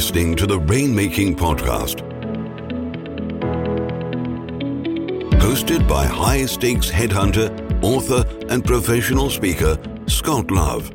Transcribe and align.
listening 0.00 0.34
to 0.34 0.46
the 0.46 0.58
Rainmaking 0.60 1.36
Podcast. 1.36 2.00
Hosted 5.38 5.86
by 5.86 6.06
high 6.06 6.46
stakes 6.46 6.90
headhunter, 6.90 7.50
author, 7.82 8.24
and 8.48 8.64
professional 8.64 9.28
speaker, 9.28 9.76
Scott 10.06 10.50
Love. 10.50 10.90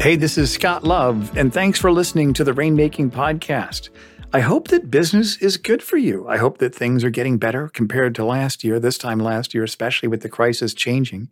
Hey, 0.00 0.16
this 0.16 0.38
is 0.38 0.50
Scott 0.50 0.84
Love, 0.84 1.36
and 1.36 1.52
thanks 1.52 1.78
for 1.78 1.92
listening 1.92 2.32
to 2.32 2.44
the 2.44 2.52
Rainmaking 2.52 3.10
Podcast. 3.10 3.90
I 4.32 4.40
hope 4.40 4.68
that 4.68 4.90
business 4.90 5.36
is 5.42 5.58
good 5.58 5.82
for 5.82 5.98
you. 5.98 6.26
I 6.26 6.38
hope 6.38 6.56
that 6.58 6.74
things 6.74 7.04
are 7.04 7.10
getting 7.10 7.36
better 7.36 7.68
compared 7.68 8.14
to 8.14 8.24
last 8.24 8.64
year, 8.64 8.80
this 8.80 8.96
time 8.96 9.18
last 9.18 9.52
year, 9.52 9.64
especially 9.64 10.08
with 10.08 10.22
the 10.22 10.30
crisis 10.30 10.72
changing. 10.72 11.28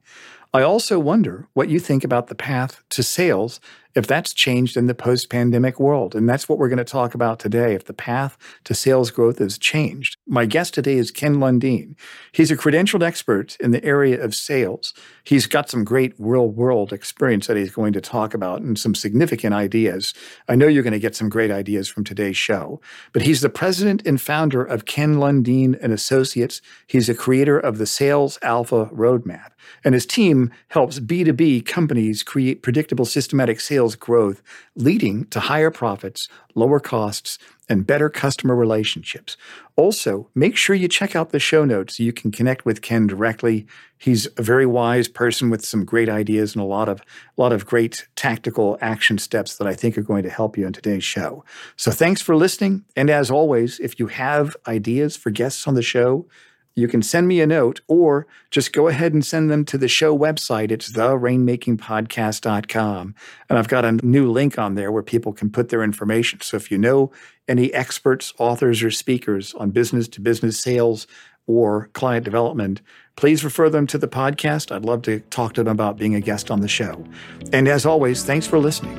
I 0.52 0.60
also 0.60 0.98
wonder 0.98 1.48
what 1.54 1.70
you 1.70 1.80
think 1.80 2.04
about 2.04 2.26
the 2.26 2.34
path 2.34 2.82
to 2.90 3.02
sales 3.02 3.60
if 3.94 4.06
that's 4.06 4.32
changed 4.32 4.76
in 4.76 4.86
the 4.86 4.94
post 4.94 5.30
pandemic 5.30 5.80
world. 5.80 6.14
And 6.14 6.28
that's 6.28 6.48
what 6.48 6.58
we're 6.58 6.68
going 6.68 6.78
to 6.78 6.84
talk 6.84 7.14
about 7.14 7.38
today 7.38 7.74
if 7.74 7.84
the 7.84 7.92
path 7.92 8.36
to 8.64 8.74
sales 8.74 9.10
growth 9.10 9.38
has 9.38 9.58
changed. 9.58 10.16
My 10.26 10.46
guest 10.46 10.74
today 10.74 10.96
is 10.96 11.10
Ken 11.10 11.36
Lundin. 11.36 11.96
He's 12.32 12.50
a 12.50 12.56
credentialed 12.56 13.02
expert 13.02 13.56
in 13.60 13.70
the 13.70 13.84
area 13.84 14.22
of 14.22 14.34
sales. 14.34 14.94
He's 15.24 15.46
got 15.46 15.68
some 15.68 15.84
great 15.84 16.14
real 16.18 16.48
world 16.48 16.92
experience 16.92 17.46
that 17.46 17.56
he's 17.56 17.72
going 17.72 17.92
to 17.94 18.00
talk 18.00 18.34
about 18.34 18.62
and 18.62 18.78
some 18.78 18.94
significant 18.94 19.54
ideas. 19.54 20.14
I 20.48 20.56
know 20.56 20.66
you're 20.66 20.82
going 20.82 20.92
to 20.92 20.98
get 20.98 21.16
some 21.16 21.28
great 21.28 21.50
ideas 21.50 21.88
from 21.88 22.04
today's 22.04 22.36
show. 22.36 22.80
But 23.12 23.22
he's 23.22 23.40
the 23.40 23.50
president 23.50 24.06
and 24.06 24.20
founder 24.20 24.62
of 24.62 24.84
Ken 24.84 25.16
Lundin 25.16 25.78
and 25.82 25.92
Associates. 25.92 26.60
He's 26.86 27.08
a 27.08 27.14
creator 27.14 27.58
of 27.58 27.78
the 27.78 27.86
Sales 27.86 28.38
Alpha 28.42 28.86
Roadmap. 28.86 29.50
And 29.84 29.94
his 29.94 30.06
team 30.06 30.50
helps 30.68 31.00
B2B 31.00 31.66
companies 31.66 32.22
create 32.22 32.62
predictable 32.62 33.04
systematic 33.04 33.60
sales 33.60 33.79
sales 33.80 33.96
growth, 33.96 34.42
leading 34.76 35.24
to 35.24 35.40
higher 35.40 35.70
profits, 35.70 36.28
lower 36.54 36.78
costs, 36.78 37.38
and 37.66 37.86
better 37.86 38.10
customer 38.10 38.54
relationships. 38.54 39.38
Also, 39.76 40.28
make 40.34 40.54
sure 40.54 40.76
you 40.76 40.86
check 40.86 41.16
out 41.16 41.30
the 41.30 41.38
show 41.38 41.64
notes 41.64 41.96
so 41.96 42.02
you 42.02 42.12
can 42.12 42.30
connect 42.30 42.66
with 42.66 42.82
Ken 42.82 43.06
directly. 43.06 43.66
He's 43.96 44.28
a 44.36 44.42
very 44.42 44.66
wise 44.66 45.08
person 45.08 45.48
with 45.48 45.64
some 45.64 45.86
great 45.86 46.10
ideas 46.10 46.54
and 46.54 46.62
a 46.62 46.66
lot 46.66 46.90
of 46.90 47.00
a 47.00 47.40
lot 47.40 47.54
of 47.54 47.64
great 47.64 48.06
tactical 48.16 48.76
action 48.82 49.16
steps 49.16 49.56
that 49.56 49.66
I 49.66 49.72
think 49.72 49.96
are 49.96 50.02
going 50.02 50.24
to 50.24 50.30
help 50.30 50.58
you 50.58 50.66
in 50.66 50.74
today's 50.74 51.04
show. 51.04 51.42
So 51.76 51.90
thanks 51.90 52.20
for 52.20 52.36
listening. 52.36 52.84
And 52.96 53.08
as 53.08 53.30
always, 53.30 53.80
if 53.80 53.98
you 53.98 54.08
have 54.08 54.54
ideas 54.66 55.16
for 55.16 55.30
guests 55.30 55.66
on 55.66 55.74
the 55.74 55.82
show, 55.82 56.26
you 56.74 56.88
can 56.88 57.02
send 57.02 57.28
me 57.28 57.40
a 57.40 57.46
note 57.46 57.80
or 57.88 58.26
just 58.50 58.72
go 58.72 58.88
ahead 58.88 59.12
and 59.12 59.24
send 59.24 59.50
them 59.50 59.64
to 59.66 59.78
the 59.78 59.88
show 59.88 60.16
website. 60.16 60.70
It's 60.70 60.92
therainmakingpodcast.com. 60.92 63.14
And 63.48 63.58
I've 63.58 63.68
got 63.68 63.84
a 63.84 63.92
new 63.92 64.30
link 64.30 64.58
on 64.58 64.74
there 64.74 64.92
where 64.92 65.02
people 65.02 65.32
can 65.32 65.50
put 65.50 65.68
their 65.68 65.82
information. 65.82 66.40
So 66.40 66.56
if 66.56 66.70
you 66.70 66.78
know 66.78 67.12
any 67.48 67.74
experts, 67.74 68.32
authors, 68.38 68.82
or 68.82 68.90
speakers 68.90 69.54
on 69.54 69.70
business 69.70 70.08
to 70.08 70.20
business 70.20 70.60
sales 70.60 71.06
or 71.46 71.88
client 71.92 72.24
development, 72.24 72.80
please 73.16 73.44
refer 73.44 73.68
them 73.68 73.86
to 73.88 73.98
the 73.98 74.08
podcast. 74.08 74.74
I'd 74.74 74.84
love 74.84 75.02
to 75.02 75.20
talk 75.20 75.54
to 75.54 75.64
them 75.64 75.72
about 75.72 75.98
being 75.98 76.14
a 76.14 76.20
guest 76.20 76.50
on 76.50 76.60
the 76.60 76.68
show. 76.68 77.04
And 77.52 77.68
as 77.68 77.84
always, 77.84 78.24
thanks 78.24 78.46
for 78.46 78.58
listening. 78.58 78.96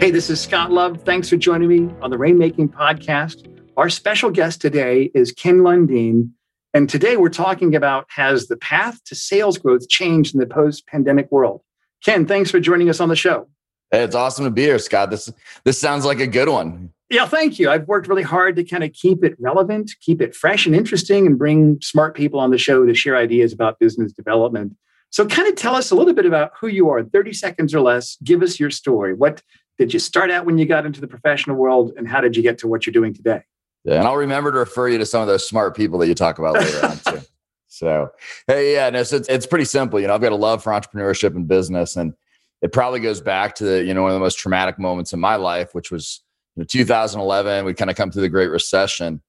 Hey, 0.00 0.10
this 0.10 0.28
is 0.28 0.40
Scott 0.40 0.72
Love. 0.72 1.02
Thanks 1.04 1.28
for 1.28 1.36
joining 1.36 1.68
me 1.68 1.88
on 2.02 2.10
the 2.10 2.16
Rainmaking 2.16 2.70
Podcast. 2.70 3.53
Our 3.76 3.90
special 3.90 4.30
guest 4.30 4.60
today 4.60 5.10
is 5.14 5.32
Ken 5.32 5.58
Lundin. 5.58 6.30
And 6.74 6.88
today 6.88 7.16
we're 7.16 7.28
talking 7.28 7.74
about 7.74 8.06
has 8.08 8.46
the 8.46 8.56
path 8.56 9.02
to 9.06 9.16
sales 9.16 9.58
growth 9.58 9.88
changed 9.88 10.32
in 10.32 10.38
the 10.38 10.46
post 10.46 10.86
pandemic 10.86 11.30
world? 11.32 11.60
Ken, 12.04 12.24
thanks 12.24 12.52
for 12.52 12.60
joining 12.60 12.88
us 12.88 13.00
on 13.00 13.08
the 13.08 13.16
show. 13.16 13.48
Hey, 13.90 14.04
it's 14.04 14.14
awesome 14.14 14.44
to 14.44 14.50
be 14.52 14.62
here, 14.62 14.78
Scott. 14.78 15.10
This 15.10 15.32
this 15.64 15.80
sounds 15.80 16.04
like 16.04 16.20
a 16.20 16.26
good 16.28 16.48
one. 16.48 16.92
Yeah, 17.10 17.26
thank 17.26 17.58
you. 17.58 17.68
I've 17.68 17.88
worked 17.88 18.06
really 18.06 18.22
hard 18.22 18.54
to 18.56 18.64
kind 18.64 18.84
of 18.84 18.92
keep 18.92 19.24
it 19.24 19.34
relevant, 19.40 19.90
keep 20.00 20.22
it 20.22 20.36
fresh 20.36 20.66
and 20.66 20.74
interesting, 20.74 21.26
and 21.26 21.36
bring 21.36 21.78
smart 21.80 22.14
people 22.14 22.38
on 22.38 22.52
the 22.52 22.58
show 22.58 22.86
to 22.86 22.94
share 22.94 23.16
ideas 23.16 23.52
about 23.52 23.80
business 23.80 24.12
development. 24.12 24.76
So, 25.10 25.26
kind 25.26 25.48
of 25.48 25.56
tell 25.56 25.74
us 25.74 25.90
a 25.90 25.96
little 25.96 26.14
bit 26.14 26.26
about 26.26 26.52
who 26.60 26.68
you 26.68 26.90
are, 26.90 27.02
30 27.02 27.32
seconds 27.32 27.74
or 27.74 27.80
less. 27.80 28.18
Give 28.22 28.40
us 28.42 28.60
your 28.60 28.70
story. 28.70 29.14
What 29.14 29.42
did 29.78 29.92
you 29.92 29.98
start 29.98 30.30
out 30.30 30.46
when 30.46 30.58
you 30.58 30.66
got 30.66 30.86
into 30.86 31.00
the 31.00 31.08
professional 31.08 31.56
world, 31.56 31.92
and 31.96 32.06
how 32.08 32.20
did 32.20 32.36
you 32.36 32.42
get 32.42 32.58
to 32.58 32.68
what 32.68 32.86
you're 32.86 32.92
doing 32.92 33.12
today? 33.12 33.42
Yeah, 33.84 33.98
and 33.98 34.08
I'll 34.08 34.16
remember 34.16 34.50
to 34.50 34.58
refer 34.58 34.88
you 34.88 34.98
to 34.98 35.06
some 35.06 35.20
of 35.20 35.28
those 35.28 35.46
smart 35.46 35.76
people 35.76 35.98
that 35.98 36.08
you 36.08 36.14
talk 36.14 36.38
about 36.38 36.54
later 36.54 36.86
on 36.86 36.98
too. 36.98 37.20
So, 37.66 38.12
hey, 38.46 38.72
yeah, 38.74 38.88
no, 38.88 39.02
so 39.02 39.16
it's, 39.16 39.28
it's 39.28 39.46
pretty 39.46 39.64
simple. 39.64 39.98
You 39.98 40.06
know, 40.06 40.14
I've 40.14 40.20
got 40.20 40.30
a 40.30 40.36
love 40.36 40.62
for 40.62 40.70
entrepreneurship 40.70 41.34
and 41.34 41.48
business, 41.48 41.96
and 41.96 42.14
it 42.62 42.70
probably 42.70 43.00
goes 43.00 43.20
back 43.20 43.56
to 43.56 43.64
the, 43.64 43.84
you 43.84 43.92
know 43.92 44.02
one 44.02 44.12
of 44.12 44.14
the 44.14 44.20
most 44.20 44.38
traumatic 44.38 44.78
moments 44.78 45.12
in 45.12 45.18
my 45.18 45.34
life, 45.34 45.74
which 45.74 45.90
was 45.90 46.22
you 46.54 46.60
know, 46.60 46.66
2011. 46.66 47.64
We 47.64 47.74
kind 47.74 47.90
of 47.90 47.96
come 47.96 48.12
through 48.12 48.22
the 48.22 48.28
Great 48.28 48.46
Recession, 48.46 49.20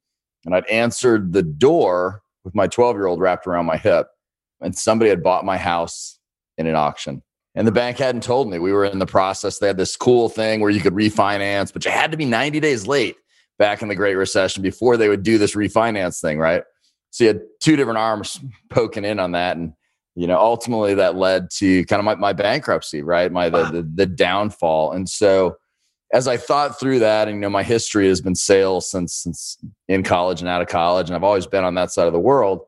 and 0.45 0.53
I'd 0.53 0.67
answered 0.67 1.33
the 1.33 1.41
door 1.41 2.21
with 2.43 2.53
my 2.53 2.67
12 2.67 2.97
year 2.97 3.07
old 3.07 3.19
wrapped 3.19 3.47
around 3.47 3.65
my 3.65 3.77
hip, 3.77 4.09
and 4.61 4.77
somebody 4.77 5.09
had 5.09 5.23
bought 5.23 5.43
my 5.43 5.57
house 5.57 6.19
in 6.59 6.67
an 6.67 6.75
auction. 6.75 7.23
And 7.55 7.67
the 7.67 7.71
bank 7.71 7.97
hadn't 7.97 8.21
told 8.21 8.47
me 8.47 8.59
we 8.59 8.73
were 8.73 8.85
in 8.85 8.99
the 8.99 9.07
process. 9.07 9.57
They 9.57 9.65
had 9.65 9.77
this 9.77 9.95
cool 9.95 10.29
thing 10.29 10.59
where 10.59 10.69
you 10.69 10.81
could 10.81 10.93
refinance, 10.93 11.73
but 11.73 11.83
you 11.83 11.89
had 11.89 12.11
to 12.11 12.17
be 12.17 12.25
90 12.25 12.59
days 12.59 12.85
late 12.85 13.15
back 13.57 13.81
in 13.81 13.87
the 13.87 13.95
Great 13.95 14.15
Recession 14.15 14.61
before 14.61 14.97
they 14.97 15.09
would 15.09 15.23
do 15.23 15.37
this 15.37 15.55
refinance 15.55 16.19
thing, 16.21 16.39
right? 16.39 16.63
So 17.11 17.23
you 17.23 17.27
had 17.29 17.41
two 17.61 17.75
different 17.75 17.99
arms 17.99 18.39
poking 18.69 19.05
in 19.05 19.19
on 19.19 19.31
that. 19.31 19.57
And, 19.57 19.73
you 20.15 20.27
know, 20.27 20.37
ultimately 20.37 20.93
that 20.95 21.15
led 21.15 21.49
to 21.57 21.85
kind 21.85 21.99
of 21.99 22.05
my, 22.05 22.15
my 22.15 22.33
bankruptcy, 22.33 23.01
right? 23.01 23.31
My 23.31 23.49
the, 23.49 23.63
the, 23.65 23.89
the 23.95 24.05
downfall. 24.05 24.91
And 24.91 25.09
so 25.09 25.57
as 26.13 26.27
I 26.27 26.37
thought 26.37 26.79
through 26.79 26.99
that, 26.99 27.27
and 27.27 27.35
you 27.35 27.41
know, 27.41 27.49
my 27.49 27.63
history 27.63 28.07
has 28.07 28.21
been 28.21 28.35
sales 28.35 28.89
since 28.89 29.13
since 29.13 29.57
in 29.87 30.03
college 30.03 30.39
and 30.39 30.49
out 30.49 30.61
of 30.61 30.67
college, 30.67 31.09
and 31.09 31.15
I've 31.15 31.23
always 31.23 31.47
been 31.47 31.63
on 31.63 31.75
that 31.75 31.91
side 31.91 32.07
of 32.07 32.13
the 32.13 32.19
world. 32.19 32.61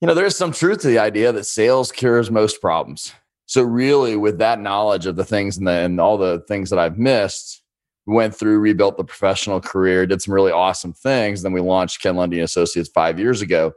You 0.00 0.08
know, 0.08 0.14
there 0.14 0.26
is 0.26 0.36
some 0.36 0.52
truth 0.52 0.80
to 0.80 0.88
the 0.88 0.98
idea 0.98 1.32
that 1.32 1.44
sales 1.44 1.90
cures 1.90 2.30
most 2.30 2.60
problems. 2.60 3.12
So 3.46 3.62
really, 3.62 4.16
with 4.16 4.38
that 4.38 4.60
knowledge 4.60 5.06
of 5.06 5.16
the 5.16 5.24
things 5.24 5.56
and, 5.56 5.66
the, 5.66 5.72
and 5.72 6.00
all 6.00 6.18
the 6.18 6.44
things 6.48 6.70
that 6.70 6.78
I've 6.78 6.98
missed, 6.98 7.62
went 8.06 8.34
through, 8.34 8.58
rebuilt 8.58 8.96
the 8.96 9.04
professional 9.04 9.60
career, 9.60 10.06
did 10.06 10.22
some 10.22 10.34
really 10.34 10.52
awesome 10.52 10.92
things. 10.92 11.42
Then 11.42 11.52
we 11.52 11.60
launched 11.60 12.00
Ken 12.00 12.14
Lundin 12.14 12.42
Associates 12.42 12.88
five 12.88 13.18
years 13.18 13.42
ago. 13.42 13.72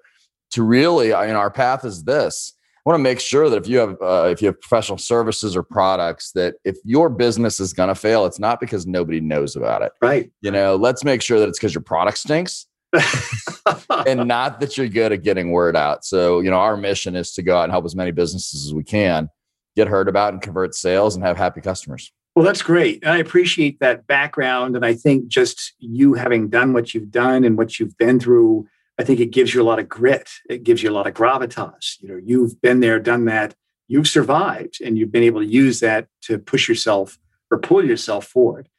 To 0.53 0.63
really, 0.63 1.13
I 1.13 1.27
mean, 1.27 1.35
our 1.35 1.51
path 1.51 1.85
is 1.85 2.03
this. 2.03 2.53
I 2.77 2.89
want 2.89 2.99
to 2.99 3.03
make 3.03 3.19
sure 3.19 3.49
that 3.49 3.57
if 3.57 3.67
you 3.67 3.77
have 3.77 3.97
uh, 4.01 4.29
if 4.31 4.41
you 4.41 4.47
have 4.47 4.59
professional 4.59 4.97
services 4.97 5.55
or 5.55 5.61
products, 5.61 6.31
that 6.31 6.55
if 6.63 6.77
your 6.83 7.09
business 7.09 7.59
is 7.59 7.73
going 7.73 7.89
to 7.89 7.95
fail, 7.95 8.25
it's 8.25 8.39
not 8.39 8.59
because 8.59 8.87
nobody 8.87 9.19
knows 9.19 9.55
about 9.55 9.83
it. 9.83 9.91
Right. 10.01 10.31
You 10.41 10.49
know, 10.49 10.75
let's 10.75 11.03
make 11.03 11.21
sure 11.21 11.39
that 11.39 11.49
it's 11.49 11.59
because 11.59 11.75
your 11.75 11.83
product 11.83 12.17
stinks. 12.17 12.65
and 14.07 14.27
not 14.27 14.59
that 14.59 14.75
you're 14.75 14.87
good 14.87 15.11
at 15.11 15.21
getting 15.21 15.51
word 15.51 15.75
out. 15.75 16.03
So, 16.03 16.39
you 16.39 16.49
know, 16.49 16.57
our 16.57 16.75
mission 16.75 17.15
is 17.15 17.33
to 17.33 17.43
go 17.43 17.57
out 17.57 17.63
and 17.63 17.71
help 17.71 17.85
as 17.85 17.95
many 17.95 18.09
businesses 18.09 18.65
as 18.65 18.73
we 18.73 18.83
can 18.83 19.29
get 19.75 19.87
heard 19.87 20.07
about 20.07 20.33
and 20.33 20.41
convert 20.41 20.73
sales 20.73 21.15
and 21.15 21.23
have 21.23 21.37
happy 21.37 21.61
customers. 21.61 22.11
Well, 22.35 22.45
that's 22.45 22.61
great. 22.61 23.03
And 23.03 23.11
I 23.11 23.17
appreciate 23.17 23.79
that 23.79 24.07
background. 24.07 24.75
And 24.75 24.85
I 24.85 24.93
think 24.93 25.27
just 25.27 25.73
you 25.79 26.13
having 26.13 26.49
done 26.49 26.73
what 26.73 26.93
you've 26.93 27.11
done 27.11 27.43
and 27.43 27.57
what 27.57 27.79
you've 27.79 27.97
been 27.97 28.19
through, 28.19 28.67
I 28.97 29.03
think 29.03 29.19
it 29.19 29.31
gives 29.31 29.53
you 29.53 29.61
a 29.61 29.63
lot 29.63 29.79
of 29.79 29.89
grit. 29.89 30.29
It 30.49 30.63
gives 30.63 30.83
you 30.83 30.89
a 30.89 30.93
lot 30.93 31.07
of 31.07 31.13
gravitas. 31.13 31.99
You 31.99 32.09
know, 32.09 32.19
you've 32.23 32.61
been 32.61 32.79
there, 32.79 32.99
done 32.99 33.25
that, 33.25 33.55
you've 33.87 34.07
survived, 34.07 34.79
and 34.81 34.97
you've 34.97 35.11
been 35.11 35.23
able 35.23 35.41
to 35.41 35.47
use 35.47 35.79
that 35.79 36.07
to 36.23 36.37
push 36.37 36.69
yourself 36.69 37.17
or 37.51 37.57
pull 37.57 37.83
yourself 37.83 38.25
forward. 38.25 38.69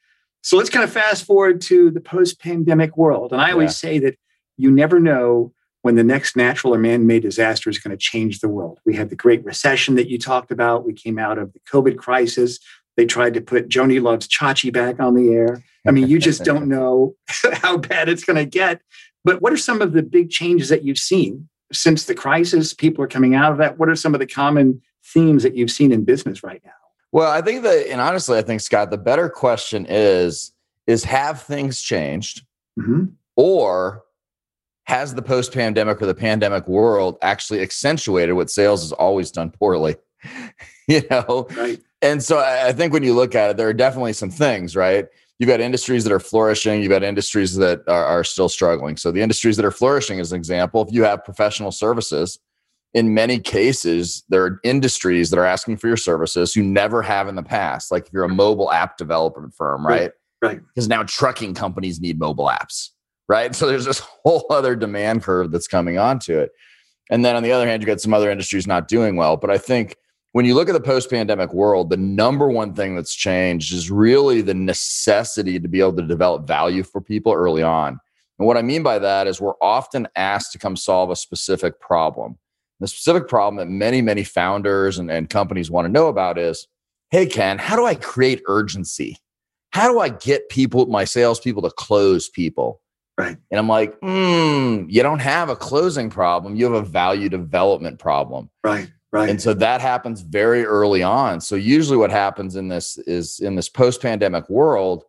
So 0.42 0.56
let's 0.56 0.70
kind 0.70 0.84
of 0.84 0.92
fast 0.92 1.24
forward 1.24 1.60
to 1.62 1.90
the 1.90 2.00
post 2.00 2.40
pandemic 2.40 2.96
world. 2.96 3.32
And 3.32 3.40
I 3.40 3.52
always 3.52 3.70
yeah. 3.82 3.90
say 3.90 3.98
that 4.00 4.18
you 4.56 4.70
never 4.70 4.98
know 4.98 5.52
when 5.82 5.94
the 5.94 6.04
next 6.04 6.36
natural 6.36 6.74
or 6.74 6.78
man 6.78 7.06
made 7.06 7.22
disaster 7.22 7.70
is 7.70 7.78
going 7.78 7.96
to 7.96 7.96
change 7.96 8.40
the 8.40 8.48
world. 8.48 8.78
We 8.84 8.94
had 8.94 9.08
the 9.08 9.16
Great 9.16 9.44
Recession 9.44 9.94
that 9.94 10.08
you 10.08 10.18
talked 10.18 10.50
about. 10.50 10.84
We 10.86 10.92
came 10.92 11.18
out 11.18 11.38
of 11.38 11.52
the 11.52 11.60
COVID 11.60 11.96
crisis. 11.96 12.58
They 12.96 13.06
tried 13.06 13.34
to 13.34 13.40
put 13.40 13.68
Joanie 13.68 14.00
Loves 14.00 14.28
Chachi 14.28 14.72
back 14.72 15.00
on 15.00 15.14
the 15.14 15.32
air. 15.32 15.62
I 15.86 15.90
mean, 15.90 16.08
you 16.08 16.18
just 16.18 16.44
don't 16.44 16.68
know 16.68 17.14
how 17.54 17.78
bad 17.78 18.08
it's 18.08 18.24
going 18.24 18.36
to 18.36 18.44
get. 18.44 18.80
But 19.24 19.42
what 19.42 19.52
are 19.52 19.58
some 19.58 19.82
of 19.82 19.92
the 19.92 20.02
big 20.02 20.30
changes 20.30 20.68
that 20.70 20.84
you've 20.84 20.98
seen 20.98 21.48
since 21.72 22.04
the 22.04 22.14
crisis? 22.14 22.74
People 22.74 23.04
are 23.04 23.08
coming 23.08 23.34
out 23.34 23.52
of 23.52 23.58
that. 23.58 23.78
What 23.78 23.88
are 23.88 23.96
some 23.96 24.14
of 24.14 24.20
the 24.20 24.26
common 24.26 24.80
themes 25.04 25.42
that 25.42 25.54
you've 25.54 25.70
seen 25.70 25.92
in 25.92 26.04
business 26.04 26.42
right 26.42 26.62
now? 26.64 26.72
Well, 27.12 27.30
I 27.30 27.42
think 27.42 27.62
that, 27.64 27.90
and 27.90 28.00
honestly, 28.00 28.38
I 28.38 28.42
think 28.42 28.60
Scott, 28.60 28.90
the 28.90 28.98
better 28.98 29.28
question 29.28 29.86
is: 29.88 30.52
is 30.86 31.04
have 31.04 31.42
things 31.42 31.82
changed, 31.82 32.44
mm-hmm. 32.78 33.06
or 33.36 34.04
has 34.84 35.14
the 35.14 35.22
post-pandemic 35.22 36.00
or 36.00 36.06
the 36.06 36.14
pandemic 36.14 36.66
world 36.66 37.18
actually 37.20 37.60
accentuated 37.60 38.34
what 38.34 38.50
sales 38.50 38.82
has 38.82 38.92
always 38.92 39.30
done 39.30 39.50
poorly? 39.50 39.96
you 40.88 41.02
know, 41.10 41.46
right 41.56 41.80
and 42.02 42.22
so 42.22 42.38
I 42.38 42.72
think 42.72 42.92
when 42.92 43.02
you 43.02 43.14
look 43.14 43.34
at 43.34 43.50
it, 43.50 43.56
there 43.56 43.68
are 43.68 43.74
definitely 43.74 44.12
some 44.12 44.30
things, 44.30 44.74
right? 44.74 45.06
You've 45.38 45.48
got 45.48 45.60
industries 45.60 46.04
that 46.04 46.12
are 46.12 46.20
flourishing, 46.20 46.82
you've 46.82 46.90
got 46.90 47.02
industries 47.02 47.56
that 47.56 47.80
are, 47.88 48.04
are 48.04 48.24
still 48.24 48.48
struggling. 48.48 48.96
So 48.96 49.10
the 49.10 49.22
industries 49.22 49.56
that 49.56 49.64
are 49.64 49.70
flourishing, 49.70 50.20
as 50.20 50.32
an 50.32 50.36
example, 50.36 50.82
if 50.82 50.92
you 50.92 51.02
have 51.04 51.24
professional 51.24 51.72
services, 51.72 52.38
in 52.92 53.14
many 53.14 53.38
cases, 53.38 54.24
there 54.28 54.44
are 54.44 54.60
industries 54.64 55.30
that 55.30 55.38
are 55.38 55.44
asking 55.44 55.76
for 55.76 55.86
your 55.86 55.96
services 55.96 56.52
who 56.52 56.62
never 56.62 57.02
have 57.02 57.28
in 57.28 57.36
the 57.36 57.42
past. 57.42 57.92
Like 57.92 58.06
if 58.06 58.12
you're 58.12 58.24
a 58.24 58.28
mobile 58.28 58.70
app 58.72 58.96
development 58.96 59.54
firm, 59.54 59.86
right? 59.86 60.12
Right. 60.42 60.60
Because 60.74 60.88
now 60.88 61.02
trucking 61.04 61.54
companies 61.54 62.00
need 62.00 62.18
mobile 62.18 62.46
apps, 62.46 62.90
right? 63.28 63.54
So 63.54 63.66
there's 63.66 63.84
this 63.84 63.98
whole 64.24 64.46
other 64.50 64.74
demand 64.74 65.22
curve 65.22 65.52
that's 65.52 65.68
coming 65.68 65.98
onto 65.98 66.38
it. 66.38 66.50
And 67.10 67.24
then 67.24 67.36
on 67.36 67.42
the 67.42 67.52
other 67.52 67.66
hand, 67.66 67.82
you 67.82 67.86
got 67.86 68.00
some 68.00 68.14
other 68.14 68.30
industries 68.30 68.66
not 68.66 68.88
doing 68.88 69.16
well. 69.16 69.36
But 69.36 69.50
I 69.50 69.58
think 69.58 69.96
when 70.32 70.44
you 70.44 70.54
look 70.54 70.68
at 70.68 70.72
the 70.72 70.80
post 70.80 71.10
pandemic 71.10 71.52
world, 71.52 71.90
the 71.90 71.96
number 71.96 72.48
one 72.48 72.72
thing 72.74 72.94
that's 72.94 73.14
changed 73.14 73.72
is 73.72 73.90
really 73.90 74.42
the 74.42 74.54
necessity 74.54 75.58
to 75.58 75.68
be 75.68 75.80
able 75.80 75.96
to 75.96 76.06
develop 76.06 76.46
value 76.46 76.82
for 76.82 77.00
people 77.00 77.32
early 77.32 77.62
on. 77.62 77.98
And 78.38 78.46
what 78.46 78.56
I 78.56 78.62
mean 78.62 78.82
by 78.82 78.98
that 78.98 79.26
is 79.26 79.40
we're 79.40 79.52
often 79.60 80.08
asked 80.16 80.52
to 80.52 80.58
come 80.58 80.76
solve 80.76 81.10
a 81.10 81.16
specific 81.16 81.80
problem. 81.80 82.38
The 82.78 82.88
specific 82.88 83.28
problem 83.28 83.56
that 83.56 83.70
many, 83.70 84.00
many 84.00 84.24
founders 84.24 84.98
and, 84.98 85.10
and 85.10 85.28
companies 85.28 85.70
want 85.70 85.84
to 85.84 85.92
know 85.92 86.08
about 86.08 86.38
is 86.38 86.66
hey, 87.10 87.26
Ken, 87.26 87.58
how 87.58 87.74
do 87.74 87.84
I 87.84 87.96
create 87.96 88.40
urgency? 88.46 89.18
How 89.70 89.90
do 89.90 89.98
I 89.98 90.10
get 90.10 90.48
people, 90.48 90.86
my 90.86 91.04
salespeople, 91.04 91.62
to 91.62 91.70
close 91.70 92.28
people? 92.28 92.80
Right. 93.18 93.36
And 93.50 93.58
I'm 93.58 93.68
like, 93.68 93.98
hmm, 94.00 94.86
you 94.88 95.02
don't 95.02 95.18
have 95.18 95.50
a 95.50 95.56
closing 95.56 96.08
problem. 96.08 96.56
You 96.56 96.72
have 96.72 96.82
a 96.82 96.86
value 96.86 97.28
development 97.28 97.98
problem. 97.98 98.48
Right. 98.64 98.90
Right. 99.12 99.28
And 99.28 99.42
so 99.42 99.54
that 99.54 99.80
happens 99.80 100.20
very 100.20 100.64
early 100.64 101.02
on. 101.02 101.40
So 101.40 101.56
usually 101.56 101.96
what 101.96 102.10
happens 102.10 102.54
in 102.54 102.68
this 102.68 102.96
is 102.98 103.40
in 103.40 103.56
this 103.56 103.68
post-pandemic 103.68 104.48
world, 104.48 105.04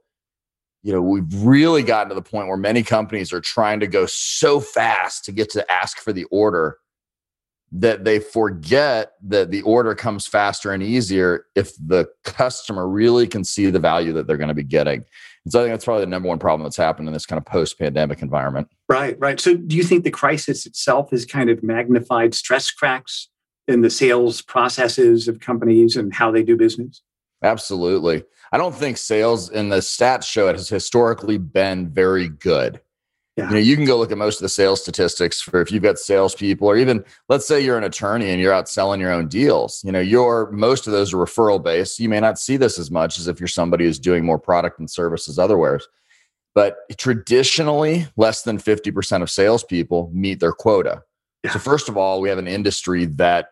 you 0.82 0.92
know, 0.92 1.02
we've 1.02 1.44
really 1.44 1.84
gotten 1.84 2.10
to 2.10 2.16
the 2.16 2.22
point 2.24 2.48
where 2.48 2.58
many 2.58 2.82
companies 2.82 3.32
are 3.32 3.42
trying 3.42 3.80
to 3.82 3.88
go 3.88 4.08
so 4.08 4.60
fast 4.60 5.26
to 5.26 5.32
get 5.32 5.52
to 5.52 5.72
ask 5.72 6.00
for 6.00 6.12
the 6.12 6.24
order 6.26 6.78
that 7.74 8.04
they 8.04 8.20
forget 8.20 9.14
that 9.24 9.52
the 9.52 9.62
order 9.62 9.96
comes 9.96 10.28
faster 10.28 10.72
and 10.72 10.84
easier 10.84 11.46
if 11.56 11.74
the 11.78 12.06
customer 12.24 12.88
really 12.88 13.28
can 13.28 13.44
see 13.44 13.70
the 13.70 13.80
value 13.80 14.12
that 14.12 14.28
they're 14.28 14.36
going 14.36 14.50
to 14.50 14.54
be 14.54 14.64
getting. 14.64 15.06
And 15.46 15.52
so 15.52 15.60
I 15.60 15.64
think 15.64 15.74
that's 15.74 15.86
probably 15.86 16.04
the 16.04 16.10
number 16.10 16.28
one 16.28 16.40
problem 16.40 16.64
that's 16.64 16.76
happened 16.76 17.08
in 17.08 17.14
this 17.14 17.26
kind 17.26 17.38
of 17.38 17.46
post-pandemic 17.46 18.22
environment. 18.22 18.68
Right, 18.90 19.18
right. 19.20 19.40
So 19.40 19.56
do 19.56 19.78
you 19.78 19.84
think 19.84 20.04
the 20.04 20.12
crisis 20.12 20.66
itself 20.66 21.12
has 21.12 21.26
kind 21.26 21.50
of 21.50 21.64
magnified 21.64 22.34
stress 22.34 22.70
cracks 22.72 23.30
in 23.72 23.82
the 23.82 23.90
sales 23.90 24.42
processes 24.42 25.28
of 25.28 25.40
companies 25.40 25.96
and 25.96 26.14
how 26.14 26.32
they 26.32 26.44
do 26.44 26.56
business? 26.56 27.02
Absolutely. 27.44 28.24
I 28.52 28.58
don't 28.58 28.76
think 28.76 28.98
sales 28.98 29.50
in 29.50 29.70
the 29.70 29.78
stats 29.78 30.26
show 30.26 30.48
it 30.50 30.56
has 30.56 30.70
historically 30.70 31.38
been 31.38 31.90
very 31.90 32.28
good. 32.28 32.82
Yeah. 33.38 33.48
You 33.48 33.54
know, 33.54 33.60
you 33.60 33.76
can 33.78 33.86
go 33.86 33.98
look 33.98 34.12
at 34.12 34.18
most 34.18 34.38
of 34.38 34.42
the 34.42 34.50
sales 34.50 34.82
statistics 34.82 35.40
for 35.40 35.62
if 35.62 35.72
you've 35.72 35.82
got 35.82 35.98
salespeople, 35.98 36.68
or 36.68 36.78
even 36.78 37.04
let's 37.30 37.48
say 37.48 37.62
you're 37.62 37.78
an 37.78 37.86
attorney 37.86 38.30
and 38.30 38.42
you're 38.42 38.54
out 38.54 38.68
selling 38.68 39.00
your 39.00 39.14
own 39.14 39.30
deals. 39.30 39.82
You 39.86 39.94
know, 39.94 40.02
your 40.02 40.52
most 40.52 40.86
of 40.86 40.92
those 40.92 41.14
are 41.14 41.18
referral 41.18 41.64
based. 41.64 42.00
You 42.00 42.10
may 42.10 42.20
not 42.20 42.38
see 42.38 42.58
this 42.58 42.78
as 42.78 42.92
much 42.92 43.18
as 43.18 43.28
if 43.28 43.40
you're 43.40 43.48
somebody 43.48 43.86
who's 43.86 44.00
doing 44.00 44.26
more 44.26 44.38
product 44.38 44.80
and 44.80 44.90
services 44.90 45.40
otherwise. 45.40 45.88
But 46.54 46.76
traditionally, 46.98 48.08
less 48.18 48.44
than 48.44 48.58
50% 48.58 49.22
of 49.22 49.30
salespeople 49.30 50.12
meet 50.14 50.42
their 50.42 50.52
quota. 50.52 51.02
Yeah. 51.44 51.52
So, 51.52 51.60
first 51.60 51.88
of 51.88 51.96
all, 51.96 52.20
we 52.20 52.28
have 52.28 52.38
an 52.38 52.48
industry 52.48 53.06
that 53.06 53.48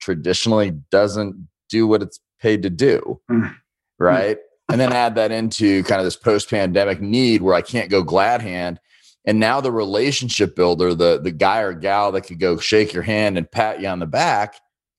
traditionally 0.00 0.72
doesn't 0.90 1.48
do 1.68 1.86
what 1.86 2.02
it's 2.02 2.20
paid 2.40 2.62
to 2.62 2.70
do. 2.70 3.20
Mm. 3.30 3.54
Right. 3.98 4.38
and 4.70 4.80
then 4.80 4.92
add 4.92 5.16
that 5.16 5.30
into 5.30 5.82
kind 5.82 6.00
of 6.00 6.06
this 6.06 6.16
post 6.16 6.48
pandemic 6.48 7.02
need 7.02 7.42
where 7.42 7.54
I 7.54 7.60
can't 7.60 7.90
go 7.90 8.02
glad 8.02 8.40
hand 8.40 8.80
and 9.24 9.38
now 9.38 9.60
the 9.60 9.72
relationship 9.72 10.56
builder, 10.56 10.94
the 10.94 11.20
the 11.20 11.30
guy 11.30 11.60
or 11.60 11.74
gal 11.74 12.12
that 12.12 12.22
could 12.22 12.40
go 12.40 12.56
shake 12.58 12.92
your 12.92 13.02
hand 13.02 13.36
and 13.36 13.50
pat 13.50 13.80
you 13.80 13.88
on 13.88 13.98
the 13.98 14.06
back, 14.06 14.56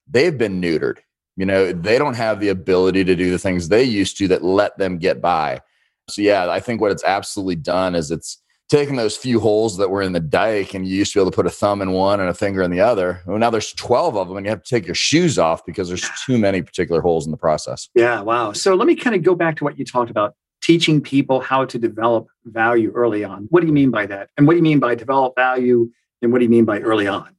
they've 0.07 0.37
been 0.37 0.61
neutered. 0.61 0.97
You 1.37 1.45
know, 1.45 1.71
they 1.71 1.97
don't 1.97 2.15
have 2.15 2.39
the 2.39 2.49
ability 2.49 3.03
to 3.05 3.15
do 3.15 3.31
the 3.31 3.39
things 3.39 3.69
they 3.69 3.83
used 3.83 4.17
to 4.17 4.27
that 4.27 4.43
let 4.43 4.77
them 4.77 4.99
get 4.99 5.21
by. 5.21 5.61
So 6.09 6.21
yeah, 6.21 6.49
I 6.49 6.59
think 6.59 6.81
what 6.81 6.91
it's 6.91 7.03
absolutely 7.03 7.55
done 7.55 7.95
is 7.95 8.11
it's 8.11 8.40
taken 8.71 8.95
those 8.95 9.17
few 9.17 9.37
holes 9.37 9.75
that 9.77 9.89
were 9.89 10.01
in 10.01 10.13
the 10.13 10.19
dike 10.21 10.73
and 10.73 10.87
you 10.87 10.95
used 10.95 11.11
to 11.11 11.19
be 11.19 11.21
able 11.21 11.29
to 11.29 11.35
put 11.35 11.45
a 11.45 11.51
thumb 11.51 11.81
in 11.81 11.91
one 11.91 12.21
and 12.21 12.29
a 12.29 12.33
finger 12.33 12.61
in 12.61 12.71
the 12.71 12.79
other. 12.79 13.21
Well, 13.25 13.37
now 13.37 13.49
there's 13.49 13.73
12 13.73 14.15
of 14.15 14.29
them 14.29 14.37
and 14.37 14.45
you 14.45 14.49
have 14.49 14.63
to 14.63 14.69
take 14.69 14.85
your 14.85 14.95
shoes 14.95 15.37
off 15.37 15.65
because 15.65 15.89
there's 15.89 16.09
too 16.25 16.37
many 16.37 16.61
particular 16.61 17.01
holes 17.01 17.25
in 17.25 17.31
the 17.31 17.37
process. 17.37 17.89
Yeah, 17.95 18.21
wow. 18.21 18.53
So 18.53 18.75
let 18.75 18.87
me 18.87 18.95
kind 18.95 19.13
of 19.13 19.23
go 19.23 19.35
back 19.35 19.57
to 19.57 19.65
what 19.65 19.77
you 19.77 19.83
talked 19.83 20.09
about 20.09 20.35
teaching 20.61 21.01
people 21.01 21.41
how 21.41 21.65
to 21.65 21.77
develop 21.77 22.27
value 22.45 22.93
early 22.95 23.25
on. 23.25 23.47
What 23.49 23.59
do 23.59 23.67
you 23.67 23.73
mean 23.73 23.91
by 23.91 24.05
that? 24.05 24.29
And 24.37 24.47
what 24.47 24.53
do 24.53 24.57
you 24.57 24.63
mean 24.63 24.79
by 24.79 24.95
develop 24.95 25.35
value? 25.35 25.91
And 26.21 26.31
what 26.31 26.39
do 26.39 26.45
you 26.45 26.51
mean 26.51 26.65
by 26.65 26.79
early 26.79 27.07
on? 27.07 27.35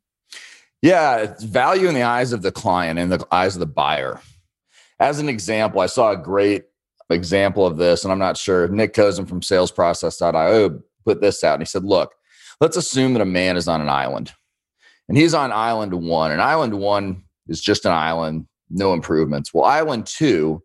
Yeah, 0.83 1.17
it's 1.19 1.45
value 1.45 1.89
in 1.89 1.95
the 1.95 2.03
eyes 2.03 2.35
of 2.35 2.43
the 2.43 2.53
client 2.53 2.99
and 2.99 3.11
the 3.11 3.27
eyes 3.33 3.57
of 3.57 3.61
the 3.61 3.67
buyer. 3.67 4.21
As 5.01 5.19
an 5.19 5.31
example, 5.31 5.81
I 5.81 5.87
saw 5.87 6.11
a 6.11 6.17
great 6.17 6.65
example 7.09 7.65
of 7.65 7.79
this, 7.79 8.05
and 8.05 8.13
I'm 8.13 8.19
not 8.19 8.37
sure. 8.37 8.69
Nick 8.69 8.93
Kozin 8.93 9.27
from 9.27 9.41
salesprocess.io 9.41 10.83
put 11.03 11.21
this 11.21 11.43
out, 11.45 11.55
and 11.55 11.63
he 11.63 11.67
said, 11.67 11.85
Look, 11.85 12.15
let's 12.61 12.77
assume 12.77 13.15
that 13.15 13.23
a 13.23 13.27
man 13.27 13.57
is 13.57 13.69
on 13.69 13.81
an 13.81 13.89
island, 13.89 14.33
and 15.09 15.19
he's 15.19 15.35
on 15.35 15.53
island 15.53 15.95
one, 15.95 16.33
and 16.33 16.41
island 16.41 16.75
one 16.75 17.25
is 17.49 17.61
just 17.61 17.85
an 17.85 17.93
island, 17.93 18.47
no 18.71 18.93
improvements. 18.93 19.53
Well, 19.53 19.65
island 19.65 20.07
two 20.07 20.63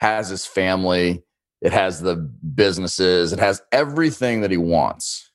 has 0.00 0.28
his 0.28 0.46
family, 0.46 1.22
it 1.60 1.72
has 1.72 2.00
the 2.00 2.16
businesses, 2.16 3.32
it 3.32 3.38
has 3.38 3.62
everything 3.70 4.40
that 4.40 4.50
he 4.50 4.56
wants. 4.56 5.30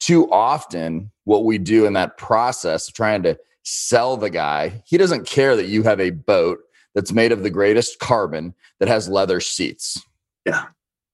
Too 0.00 0.30
often, 0.30 1.10
what 1.24 1.44
we 1.44 1.58
do 1.58 1.86
in 1.86 1.92
that 1.92 2.16
process 2.18 2.88
of 2.88 2.94
trying 2.94 3.22
to 3.22 3.38
sell 3.64 4.16
the 4.16 4.30
guy, 4.30 4.82
he 4.86 4.98
doesn't 4.98 5.26
care 5.26 5.56
that 5.56 5.66
you 5.66 5.82
have 5.84 6.00
a 6.00 6.10
boat 6.10 6.58
that's 6.94 7.12
made 7.12 7.32
of 7.32 7.42
the 7.42 7.50
greatest 7.50 7.98
carbon 7.98 8.54
that 8.78 8.88
has 8.88 9.08
leather 9.08 9.40
seats. 9.40 10.00
Yeah. 10.44 10.66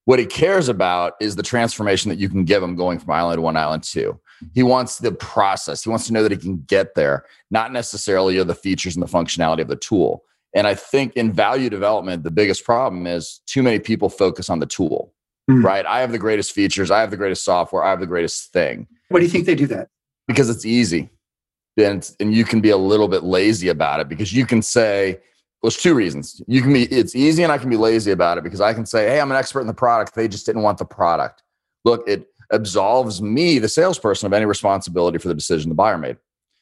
What 0.09 0.19
he 0.19 0.25
cares 0.25 0.71
about 0.71 1.17
is 1.21 1.37
the 1.37 1.43
transformation 1.43 2.09
that 2.09 2.17
you 2.17 2.31
can 2.31 2.47
give 2.47 2.63
him 2.63 2.77
going 2.77 2.99
from 2.99 3.11
island 3.11 3.43
one, 3.43 3.59
island 3.59 3.83
two. 3.83 4.19
He 4.55 4.63
wants 4.63 5.01
the 5.01 5.13
process. 5.13 5.85
He 5.85 5.91
wants 5.91 6.07
to 6.07 6.15
know 6.15 6.23
that 6.23 6.33
he 6.33 6.39
can 6.39 6.63
get 6.67 6.95
there, 6.95 7.27
not 7.51 7.75
necessarily 7.75 8.43
the 8.43 8.55
features 8.55 8.97
and 8.97 9.03
the 9.03 9.07
functionality 9.07 9.61
of 9.61 9.69
the 9.69 9.77
tool. 9.77 10.25
And 10.55 10.67
I 10.67 10.75
think 10.75 11.15
in 11.15 11.31
value 11.31 11.69
development, 11.69 12.23
the 12.23 12.31
biggest 12.31 12.65
problem 12.65 13.07
is 13.07 13.43
too 13.45 13.63
many 13.63 13.81
people 13.81 14.09
focus 14.09 14.49
on 14.49 14.61
the 14.61 14.67
tool, 14.67 15.13
mm. 15.51 15.63
right? 15.63 15.85
I 15.85 16.01
have 16.01 16.11
the 16.11 16.19
greatest 16.19 16.53
features, 16.53 16.91
I 16.91 17.01
have 17.01 17.11
the 17.11 17.19
greatest 17.19 17.45
software, 17.45 17.85
I 17.85 17.91
have 17.91 18.01
the 18.01 18.07
greatest 18.07 18.51
thing. 18.51 18.87
Why 19.11 19.21
do 19.21 19.27
you 19.27 19.31
think 19.31 19.45
they 19.45 19.55
do 19.55 19.67
that? 19.67 19.91
Because 20.27 20.49
it's 20.49 20.65
easy. 20.65 21.11
And, 21.77 22.11
and 22.19 22.33
you 22.33 22.47
can 22.47 22.63
be 22.63 22.71
a 22.71 22.79
little 22.79 23.09
bit 23.09 23.25
lazy 23.25 23.69
about 23.69 24.01
it 24.01 24.09
because 24.09 24.33
you 24.33 24.47
can 24.47 24.63
say, 24.63 25.21
there's 25.63 25.77
two 25.77 25.95
reasons. 25.95 26.41
You 26.47 26.63
can 26.63 26.73
be, 26.73 26.85
it's 26.85 27.17
easy 27.17 27.43
and 27.43 27.51
I 27.51 27.59
can 27.59 27.69
be 27.69 27.77
lazy 27.77 28.13
about 28.13 28.39
it 28.39 28.45
because 28.45 28.61
I 28.61 28.73
can 28.75 28.87
say, 28.87 29.09
hey, 29.09 29.21
I'm 29.21 29.31
an 29.31 29.37
expert 29.37 29.61
in 29.61 29.67
the 29.67 29.75
product. 29.75 30.15
They 30.15 30.29
just 30.29 30.47
didn't 30.47 30.63
want 30.63 30.79
the 30.79 30.85
product. 30.85 31.43
Look, 31.85 32.09
it 32.09 32.29
absolves 32.53 33.21
me, 33.21 33.59
the 33.59 33.69
salesperson, 33.69 34.27
of 34.27 34.33
any 34.33 34.47
responsibility 34.47 35.19
for 35.19 35.29
the 35.29 35.35
decision 35.35 35.69
the 35.69 35.75
buyer 35.75 35.99
made. 35.99 36.17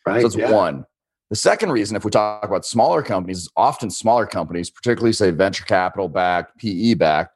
Right. 0.06 0.22
So 0.22 0.28
that's 0.28 0.36
yeah. 0.36 0.50
one. 0.50 0.86
The 1.30 1.36
second 1.36 1.72
reason, 1.72 1.96
if 1.96 2.04
we 2.04 2.10
talk 2.10 2.44
about 2.44 2.64
smaller 2.64 3.02
companies, 3.02 3.38
is 3.38 3.50
often 3.56 3.90
smaller 3.90 4.26
companies, 4.26 4.70
particularly 4.70 5.12
say 5.12 5.30
venture 5.30 5.64
capital 5.64 6.08
backed, 6.08 6.56
PE 6.58 6.94
backed, 6.94 7.34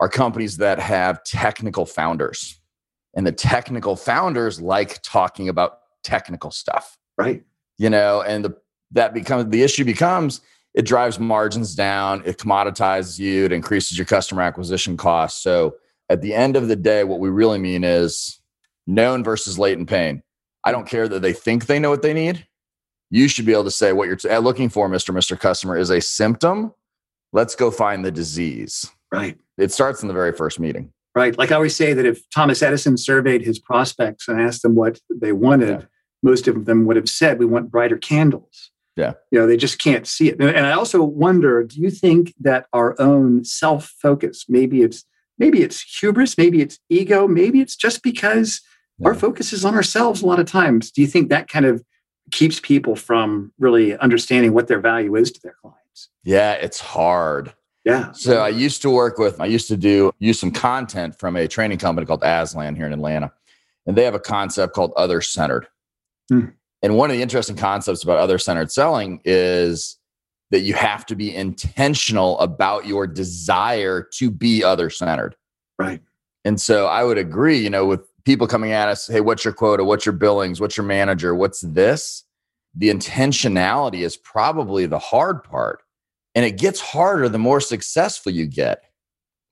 are 0.00 0.08
companies 0.08 0.56
that 0.58 0.78
have 0.78 1.24
technical 1.24 1.84
founders. 1.84 2.60
And 3.14 3.26
the 3.26 3.32
technical 3.32 3.96
founders 3.96 4.60
like 4.60 5.02
talking 5.02 5.48
about 5.48 5.78
technical 6.04 6.50
stuff. 6.50 6.96
Right. 7.18 7.42
You 7.78 7.90
know, 7.90 8.22
and 8.22 8.44
the, 8.44 8.56
that 8.92 9.12
becomes 9.12 9.50
the 9.50 9.62
issue 9.62 9.84
becomes 9.84 10.40
it 10.74 10.86
drives 10.86 11.18
margins 11.18 11.74
down, 11.74 12.22
it 12.24 12.38
commoditizes 12.38 13.18
you, 13.18 13.44
it 13.44 13.52
increases 13.52 13.98
your 13.98 14.06
customer 14.06 14.42
acquisition 14.42 14.96
costs. 14.96 15.42
So 15.42 15.76
at 16.08 16.22
the 16.22 16.34
end 16.34 16.56
of 16.56 16.68
the 16.68 16.76
day, 16.76 17.04
what 17.04 17.20
we 17.20 17.28
really 17.28 17.58
mean 17.58 17.84
is 17.84 18.40
known 18.86 19.22
versus 19.22 19.58
latent 19.58 19.88
pain. 19.88 20.22
I 20.64 20.72
don't 20.72 20.88
care 20.88 21.08
that 21.08 21.20
they 21.20 21.32
think 21.32 21.66
they 21.66 21.78
know 21.78 21.90
what 21.90 22.02
they 22.02 22.14
need 22.14 22.46
you 23.12 23.28
should 23.28 23.44
be 23.44 23.52
able 23.52 23.64
to 23.64 23.70
say 23.70 23.92
what 23.92 24.08
you're 24.08 24.16
t- 24.16 24.28
uh, 24.30 24.40
looking 24.40 24.70
for, 24.70 24.88
Mr. 24.88 25.14
Mr. 25.14 25.38
Customer, 25.38 25.76
is 25.76 25.90
a 25.90 26.00
symptom. 26.00 26.72
Let's 27.32 27.54
go 27.54 27.70
find 27.70 28.02
the 28.04 28.10
disease. 28.10 28.90
Right. 29.12 29.38
It 29.58 29.70
starts 29.70 30.00
in 30.00 30.08
the 30.08 30.14
very 30.14 30.32
first 30.32 30.58
meeting. 30.58 30.90
Right. 31.14 31.36
Like 31.36 31.52
I 31.52 31.56
always 31.56 31.76
say 31.76 31.92
that 31.92 32.06
if 32.06 32.22
Thomas 32.30 32.62
Edison 32.62 32.96
surveyed 32.96 33.42
his 33.42 33.58
prospects 33.58 34.28
and 34.28 34.40
asked 34.40 34.62
them 34.62 34.74
what 34.74 34.98
they 35.14 35.32
wanted, 35.32 35.80
yeah. 35.80 35.86
most 36.22 36.48
of 36.48 36.64
them 36.64 36.86
would 36.86 36.96
have 36.96 37.08
said, 37.08 37.38
We 37.38 37.44
want 37.44 37.70
brighter 37.70 37.98
candles. 37.98 38.71
Yeah. 38.96 39.14
You 39.30 39.38
know, 39.38 39.46
they 39.46 39.56
just 39.56 39.78
can't 39.78 40.06
see 40.06 40.28
it. 40.28 40.40
And 40.40 40.66
I 40.66 40.72
also 40.72 41.02
wonder, 41.02 41.64
do 41.64 41.80
you 41.80 41.90
think 41.90 42.34
that 42.40 42.66
our 42.72 42.94
own 43.00 43.44
self-focus, 43.44 44.46
maybe 44.48 44.82
it's 44.82 45.04
maybe 45.38 45.62
it's 45.62 45.80
hubris, 46.00 46.36
maybe 46.36 46.60
it's 46.60 46.78
ego, 46.88 47.26
maybe 47.26 47.60
it's 47.60 47.74
just 47.74 48.02
because 48.02 48.60
yeah. 48.98 49.08
our 49.08 49.14
focus 49.14 49.52
is 49.52 49.64
on 49.64 49.74
ourselves 49.74 50.22
a 50.22 50.26
lot 50.26 50.38
of 50.38 50.46
times. 50.46 50.90
Do 50.90 51.00
you 51.00 51.06
think 51.06 51.30
that 51.30 51.48
kind 51.48 51.64
of 51.64 51.82
keeps 52.30 52.60
people 52.60 52.96
from 52.96 53.52
really 53.58 53.96
understanding 53.98 54.52
what 54.52 54.68
their 54.68 54.80
value 54.80 55.14
is 55.16 55.30
to 55.32 55.40
their 55.42 55.54
clients. 55.60 56.08
Yeah, 56.24 56.52
it's 56.52 56.80
hard. 56.80 57.52
Yeah. 57.84 58.12
So 58.12 58.38
I 58.38 58.48
used 58.48 58.80
to 58.82 58.90
work 58.90 59.18
with, 59.18 59.40
I 59.40 59.46
used 59.46 59.68
to 59.68 59.76
do 59.76 60.12
use 60.18 60.38
some 60.38 60.52
content 60.52 61.18
from 61.18 61.36
a 61.36 61.48
training 61.48 61.78
company 61.78 62.06
called 62.06 62.22
Aslan 62.22 62.76
here 62.76 62.86
in 62.86 62.92
Atlanta. 62.92 63.32
And 63.86 63.96
they 63.96 64.04
have 64.04 64.14
a 64.14 64.20
concept 64.20 64.74
called 64.74 64.92
other 64.96 65.20
centered. 65.20 65.66
Hmm. 66.28 66.46
And 66.82 66.96
one 66.96 67.10
of 67.10 67.16
the 67.16 67.22
interesting 67.22 67.56
concepts 67.56 68.02
about 68.02 68.18
other 68.18 68.38
centered 68.38 68.72
selling 68.72 69.20
is 69.24 69.98
that 70.50 70.60
you 70.60 70.74
have 70.74 71.06
to 71.06 71.14
be 71.14 71.34
intentional 71.34 72.38
about 72.40 72.86
your 72.86 73.06
desire 73.06 74.06
to 74.14 74.30
be 74.30 74.62
other 74.62 74.90
centered. 74.90 75.36
Right. 75.78 76.02
And 76.44 76.60
so 76.60 76.86
I 76.86 77.04
would 77.04 77.18
agree, 77.18 77.58
you 77.58 77.70
know, 77.70 77.86
with 77.86 78.00
people 78.24 78.46
coming 78.46 78.72
at 78.72 78.88
us, 78.88 79.06
hey, 79.06 79.20
what's 79.20 79.44
your 79.44 79.54
quota? 79.54 79.84
What's 79.84 80.04
your 80.04 80.12
billings? 80.12 80.60
What's 80.60 80.76
your 80.76 80.86
manager? 80.86 81.34
What's 81.34 81.60
this? 81.60 82.24
The 82.74 82.90
intentionality 82.90 84.00
is 84.02 84.16
probably 84.16 84.86
the 84.86 84.98
hard 84.98 85.42
part. 85.44 85.82
And 86.34 86.44
it 86.44 86.58
gets 86.58 86.80
harder 86.80 87.28
the 87.28 87.38
more 87.38 87.60
successful 87.60 88.32
you 88.32 88.46
get 88.46 88.84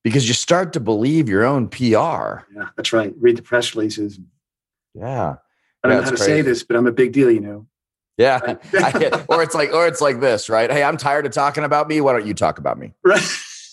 because 0.03 0.27
you 0.27 0.35
start 0.35 0.73
to 0.73 0.81
believe 0.81 1.29
your 1.29 1.45
own 1.45 1.69
PR. 1.69 2.45
Yeah, 2.55 2.69
that's 2.77 2.93
right. 2.93 3.13
Read 3.19 3.37
the 3.37 3.43
press 3.43 3.75
releases. 3.75 4.19
Yeah. 4.95 5.37
I 5.83 5.89
don't 5.89 5.97
Yeah, 5.97 6.01
know 6.01 6.05
how 6.05 6.11
to 6.11 6.15
it's 6.15 6.25
say 6.25 6.43
this, 6.43 6.63
but 6.63 6.77
I'm 6.77 6.87
a 6.87 6.93
big 6.93 7.13
deal, 7.13 7.31
you 7.31 7.41
know. 7.41 7.67
Yeah. 8.19 8.39
I 8.75 9.25
or 9.29 9.43
it's 9.43 9.55
like, 9.55 9.73
or 9.73 9.87
it's 9.87 10.01
like 10.01 10.21
this, 10.21 10.49
right? 10.49 10.71
Hey, 10.71 10.83
I'm 10.83 10.97
tired 10.97 11.25
of 11.27 11.33
talking 11.33 11.65
about 11.65 11.89
me. 11.89 12.01
Why 12.01 12.13
don't 12.13 12.27
you 12.27 12.35
talk 12.35 12.59
about 12.59 12.79
me? 12.79 12.93
Right. 13.05 13.23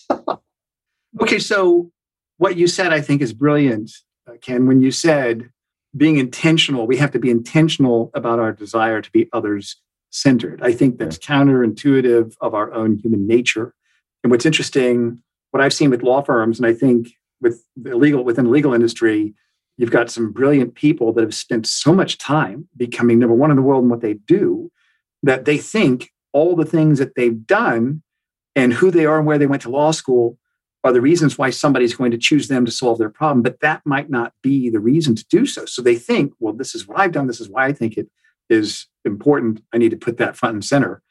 okay, 1.22 1.40
so 1.40 1.92
what 2.38 2.56
you 2.56 2.68
said, 2.68 2.94
I 2.94 3.02
think, 3.02 3.22
is 3.22 3.34
brilliant, 3.34 3.92
uh, 4.28 4.34
Ken. 4.42 4.68
When 4.68 4.82
you 4.82 4.92
said 4.92 5.50
being 5.96 6.18
intentional, 6.18 6.88
we 6.88 6.98
have 6.98 7.12
to 7.12 7.20
be 7.20 7.30
intentional 7.30 8.12
about 8.14 8.40
our 8.40 8.54
desire 8.54 9.02
to 9.02 9.12
be 9.12 9.28
others 9.34 9.76
centered. 10.12 10.62
I 10.62 10.72
think 10.72 10.98
that's 10.98 11.18
counterintuitive 11.18 12.36
of 12.40 12.54
our 12.54 12.72
own 12.74 12.98
human 12.98 13.28
nature. 13.28 13.74
And 14.24 14.32
what's 14.32 14.46
interesting, 14.46 15.22
what 15.52 15.62
I've 15.62 15.74
seen 15.74 15.90
with 15.90 16.04
law 16.04 16.22
firms, 16.22 16.60
and 16.60 16.66
I 16.66 16.74
think 16.74 17.10
with 17.42 17.64
the 17.76 17.96
legal 17.96 18.24
within 18.24 18.46
the 18.46 18.52
legal 18.52 18.74
industry, 18.74 19.34
you've 19.78 19.92
got 19.92 20.10
some 20.10 20.32
brilliant 20.32 20.76
people 20.76 21.14
that 21.14 21.22
have 21.22 21.36
spent 21.36 21.66
so 21.68 21.94
much 21.94 22.18
time 22.18 22.68
becoming 22.76 23.20
number 23.20 23.36
one 23.36 23.52
in 23.52 23.58
the 23.58 23.62
world 23.62 23.84
in 23.84 23.90
what 23.90 24.02
they 24.02 24.14
do 24.14 24.72
that 25.24 25.46
they 25.46 25.58
think 25.58 26.12
all 26.34 26.56
the 26.56 26.66
things 26.66 27.00
that 27.00 27.16
they've 27.16 27.46
done 27.46 28.02
and 28.56 28.74
who 28.74 28.92
they 28.92 29.06
are 29.06 29.18
and 29.18 29.28
where 29.28 29.38
they 29.38 29.48
went 29.48 29.62
to 29.62 29.70
law 29.70 29.92
school 29.92 30.38
are 30.84 30.94
the 30.94 31.02
reasons 31.02 31.38
why 31.38 31.50
somebody's 31.50 31.96
going 31.96 32.12
to 32.12 32.18
choose 32.18 32.48
them 32.48 32.66
to 32.66 32.72
solve 32.72 32.98
their 32.98 33.10
problem. 33.10 33.42
But 33.42 33.60
that 33.62 33.82
might 33.86 34.10
not 34.10 34.34
be 34.42 34.70
the 34.70 34.80
reason 34.80 35.16
to 35.16 35.26
do 35.30 35.46
so. 35.46 35.66
So 35.66 35.82
they 35.82 35.96
think, 35.96 36.34
well, 36.40 36.54
this 36.54 36.74
is 36.76 36.88
what 36.88 37.00
I've 37.00 37.12
done. 37.12 37.28
This 37.28 37.42
is 37.42 37.50
why 37.50 37.66
I 37.66 37.74
think 37.74 37.98
it 37.98 38.08
is 38.50 38.88
important. 39.04 39.62
I 39.74 39.78
need 39.78 39.92
to 39.92 39.98
put 39.98 40.18
that 40.18 40.36
front 40.36 40.54
and 40.54 40.66
center. 40.66 41.02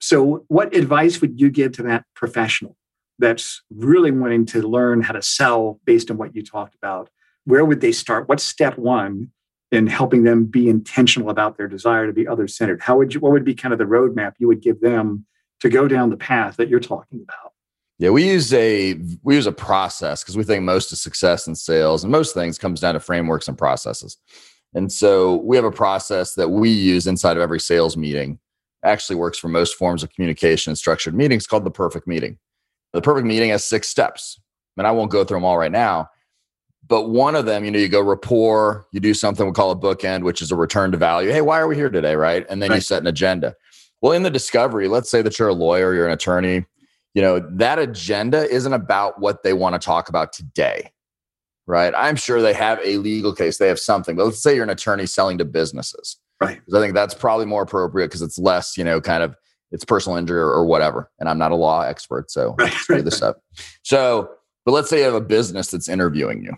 So, 0.00 0.44
what 0.48 0.74
advice 0.74 1.20
would 1.20 1.40
you 1.40 1.50
give 1.50 1.72
to 1.72 1.82
that 1.84 2.04
professional 2.14 2.76
that's 3.18 3.62
really 3.70 4.10
wanting 4.10 4.44
to 4.46 4.60
learn 4.62 5.00
how 5.00 5.14
to 5.14 5.22
sell 5.22 5.80
based 5.84 6.10
on 6.10 6.18
what 6.18 6.34
you 6.34 6.42
talked 6.42 6.74
about? 6.74 7.08
Where 7.44 7.64
would 7.64 7.80
they 7.80 7.92
start? 7.92 8.28
What's 8.28 8.44
step 8.44 8.78
one 8.78 9.30
in 9.70 9.86
helping 9.86 10.24
them 10.24 10.44
be 10.44 10.68
intentional 10.68 11.30
about 11.30 11.56
their 11.56 11.68
desire 11.68 12.06
to 12.06 12.12
be 12.12 12.26
other 12.26 12.48
centered? 12.48 12.80
How 12.80 12.96
would 12.96 13.14
you, 13.14 13.20
what 13.20 13.32
would 13.32 13.44
be 13.44 13.54
kind 13.54 13.72
of 13.72 13.78
the 13.78 13.84
roadmap 13.84 14.34
you 14.38 14.48
would 14.48 14.62
give 14.62 14.80
them 14.80 15.26
to 15.60 15.68
go 15.68 15.88
down 15.88 16.10
the 16.10 16.16
path 16.16 16.56
that 16.56 16.68
you're 16.68 16.80
talking 16.80 17.20
about? 17.22 17.52
Yeah, 17.98 18.10
we 18.10 18.28
use 18.28 18.52
a 18.52 18.94
we 19.22 19.36
use 19.36 19.46
a 19.46 19.52
process 19.52 20.22
because 20.22 20.36
we 20.36 20.42
think 20.42 20.64
most 20.64 20.90
of 20.90 20.98
success 20.98 21.46
in 21.46 21.54
sales 21.54 22.02
and 22.02 22.10
most 22.10 22.34
things 22.34 22.58
comes 22.58 22.80
down 22.80 22.94
to 22.94 23.00
frameworks 23.00 23.46
and 23.46 23.56
processes. 23.56 24.16
And 24.74 24.90
so 24.90 25.36
we 25.36 25.56
have 25.56 25.64
a 25.64 25.70
process 25.70 26.34
that 26.34 26.50
we 26.50 26.70
use 26.70 27.06
inside 27.06 27.36
of 27.36 27.42
every 27.42 27.60
sales 27.60 27.96
meeting. 27.96 28.40
Actually 28.84 29.16
works 29.16 29.38
for 29.38 29.48
most 29.48 29.76
forms 29.76 30.02
of 30.02 30.10
communication 30.12 30.70
and 30.70 30.78
structured 30.78 31.14
meetings 31.14 31.46
called 31.46 31.64
the 31.64 31.70
perfect 31.70 32.08
meeting. 32.08 32.38
The 32.92 33.00
perfect 33.00 33.26
meeting 33.26 33.50
has 33.50 33.64
six 33.64 33.88
steps. 33.88 34.40
And 34.76 34.86
I 34.86 34.90
won't 34.90 35.12
go 35.12 35.24
through 35.24 35.36
them 35.36 35.44
all 35.44 35.56
right 35.56 35.70
now. 35.70 36.10
But 36.86 37.08
one 37.08 37.34
of 37.34 37.46
them, 37.46 37.64
you 37.64 37.70
know, 37.70 37.78
you 37.78 37.88
go 37.88 38.02
rapport, 38.02 38.86
you 38.92 39.00
do 39.00 39.14
something 39.14 39.46
we 39.46 39.52
call 39.52 39.70
a 39.70 39.76
bookend, 39.76 40.22
which 40.22 40.42
is 40.42 40.52
a 40.52 40.56
return 40.56 40.92
to 40.92 40.98
value. 40.98 41.30
Hey, 41.30 41.40
why 41.40 41.58
are 41.58 41.66
we 41.66 41.76
here 41.76 41.88
today? 41.88 42.14
Right. 42.14 42.46
And 42.50 42.62
then 42.62 42.72
you 42.72 42.80
set 42.80 43.00
an 43.00 43.06
agenda. 43.06 43.54
Well, 44.02 44.12
in 44.12 44.22
the 44.22 44.30
discovery, 44.30 44.86
let's 44.88 45.10
say 45.10 45.22
that 45.22 45.38
you're 45.38 45.48
a 45.48 45.54
lawyer, 45.54 45.94
you're 45.94 46.06
an 46.06 46.12
attorney, 46.12 46.66
you 47.14 47.22
know, 47.22 47.38
that 47.52 47.78
agenda 47.78 48.46
isn't 48.50 48.72
about 48.72 49.18
what 49.18 49.42
they 49.42 49.54
want 49.54 49.80
to 49.80 49.84
talk 49.84 50.10
about 50.10 50.32
today. 50.32 50.90
Right. 51.66 51.94
I'm 51.96 52.16
sure 52.16 52.42
they 52.42 52.52
have 52.52 52.78
a 52.84 52.98
legal 52.98 53.34
case, 53.34 53.56
they 53.56 53.68
have 53.68 53.78
something, 53.78 54.16
but 54.16 54.26
let's 54.26 54.42
say 54.42 54.54
you're 54.54 54.64
an 54.64 54.70
attorney 54.70 55.06
selling 55.06 55.38
to 55.38 55.46
businesses. 55.46 56.18
Right. 56.38 56.60
Because 56.60 56.74
I 56.74 56.80
think 56.82 56.92
that's 56.92 57.14
probably 57.14 57.46
more 57.46 57.62
appropriate 57.62 58.08
because 58.08 58.20
it's 58.20 58.38
less, 58.38 58.76
you 58.76 58.84
know, 58.84 59.00
kind 59.00 59.22
of 59.22 59.34
it's 59.72 59.84
personal 59.84 60.18
injury 60.18 60.38
or, 60.38 60.50
or 60.50 60.66
whatever. 60.66 61.10
And 61.18 61.28
I'm 61.28 61.38
not 61.38 61.52
a 61.52 61.56
law 61.56 61.80
expert, 61.80 62.30
so 62.30 62.54
Right, 62.58 62.88
right, 62.90 63.04
this 63.04 63.22
up. 63.22 63.40
So, 63.82 64.30
but 64.66 64.72
let's 64.72 64.90
say 64.90 64.98
you 64.98 65.04
have 65.04 65.14
a 65.14 65.20
business 65.20 65.68
that's 65.68 65.88
interviewing 65.88 66.44
you. 66.44 66.54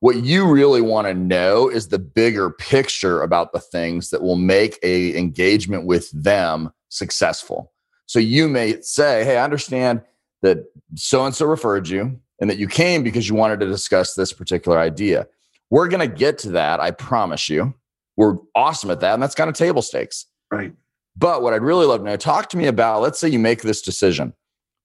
What 0.00 0.16
you 0.16 0.50
really 0.50 0.82
want 0.82 1.06
to 1.06 1.14
know 1.14 1.68
is 1.68 1.88
the 1.88 1.98
bigger 1.98 2.50
picture 2.50 3.22
about 3.22 3.52
the 3.52 3.60
things 3.60 4.10
that 4.10 4.22
will 4.22 4.36
make 4.36 4.78
a 4.82 5.16
engagement 5.16 5.86
with 5.86 6.10
them 6.10 6.70
successful. 6.90 7.72
So 8.06 8.18
you 8.18 8.48
may 8.48 8.80
say, 8.82 9.24
"Hey, 9.24 9.38
I 9.38 9.44
understand 9.44 10.02
that 10.42 10.58
so 10.94 11.24
and 11.24 11.34
so 11.34 11.46
referred 11.46 11.88
you 11.88 12.20
and 12.40 12.50
that 12.50 12.58
you 12.58 12.68
came 12.68 13.02
because 13.02 13.28
you 13.28 13.34
wanted 13.34 13.60
to 13.60 13.66
discuss 13.66 14.14
this 14.14 14.32
particular 14.32 14.78
idea. 14.78 15.26
We're 15.70 15.88
going 15.88 16.08
to 16.08 16.14
get 16.14 16.38
to 16.40 16.50
that, 16.50 16.80
I 16.80 16.90
promise 16.90 17.48
you. 17.48 17.74
We're 18.16 18.36
awesome 18.54 18.90
at 18.90 19.00
that, 19.00 19.14
and 19.14 19.22
that's 19.22 19.34
kind 19.34 19.50
of 19.50 19.56
table 19.56 19.82
stakes. 19.82 20.26
Right. 20.50 20.72
But 21.16 21.42
what 21.42 21.54
I'd 21.54 21.62
really 21.62 21.86
love 21.86 22.00
to 22.00 22.04
know, 22.04 22.16
talk 22.16 22.48
to 22.50 22.56
me 22.56 22.66
about, 22.66 23.00
let's 23.00 23.18
say 23.18 23.28
you 23.28 23.38
make 23.38 23.62
this 23.62 23.82
decision 23.82 24.34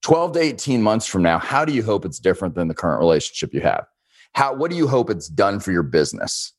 12 0.02 0.32
to 0.32 0.40
18 0.40 0.82
months 0.82 1.06
from 1.06 1.22
now, 1.22 1.38
how 1.38 1.64
do 1.64 1.72
you 1.72 1.82
hope 1.82 2.04
it's 2.04 2.18
different 2.18 2.54
than 2.54 2.68
the 2.68 2.74
current 2.74 3.00
relationship 3.00 3.52
you 3.52 3.60
have? 3.60 3.86
How, 4.34 4.54
what 4.54 4.70
do 4.70 4.76
you 4.76 4.86
hope 4.88 5.10
it's 5.10 5.28
done 5.28 5.60
for 5.60 5.72
your 5.72 5.82
business? 5.82 6.52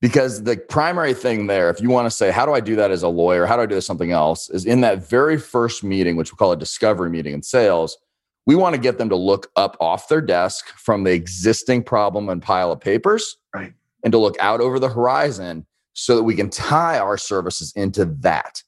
Because 0.00 0.44
the 0.44 0.56
primary 0.56 1.12
thing 1.12 1.48
there, 1.48 1.70
if 1.70 1.80
you 1.80 1.90
want 1.90 2.06
to 2.06 2.10
say, 2.10 2.30
how 2.30 2.46
do 2.46 2.52
I 2.52 2.60
do 2.60 2.76
that 2.76 2.90
as 2.90 3.02
a 3.02 3.08
lawyer? 3.08 3.46
How 3.46 3.56
do 3.56 3.62
I 3.62 3.66
do 3.66 3.80
something 3.80 4.12
else? 4.12 4.48
Is 4.50 4.64
in 4.64 4.80
that 4.82 5.08
very 5.08 5.38
first 5.38 5.82
meeting, 5.82 6.16
which 6.16 6.32
we 6.32 6.36
call 6.36 6.52
a 6.52 6.56
discovery 6.56 7.10
meeting 7.10 7.34
in 7.34 7.42
sales, 7.42 7.98
we 8.46 8.54
want 8.54 8.74
to 8.76 8.80
get 8.80 8.96
them 8.96 9.08
to 9.08 9.16
look 9.16 9.50
up 9.56 9.76
off 9.80 10.08
their 10.08 10.20
desk 10.20 10.68
from 10.68 11.02
the 11.04 11.12
existing 11.12 11.82
problem 11.82 12.28
and 12.28 12.42
pile 12.42 12.72
of 12.72 12.80
papers 12.80 13.36
Right. 13.54 13.74
and 14.04 14.12
to 14.12 14.18
look 14.18 14.36
out 14.38 14.60
over 14.60 14.78
the 14.78 14.88
horizon 14.88 15.66
so 15.94 16.14
that 16.16 16.22
we 16.22 16.36
can 16.36 16.48
tie 16.48 16.98
our 16.98 17.18
services 17.18 17.72
into 17.74 18.04
that. 18.20 18.62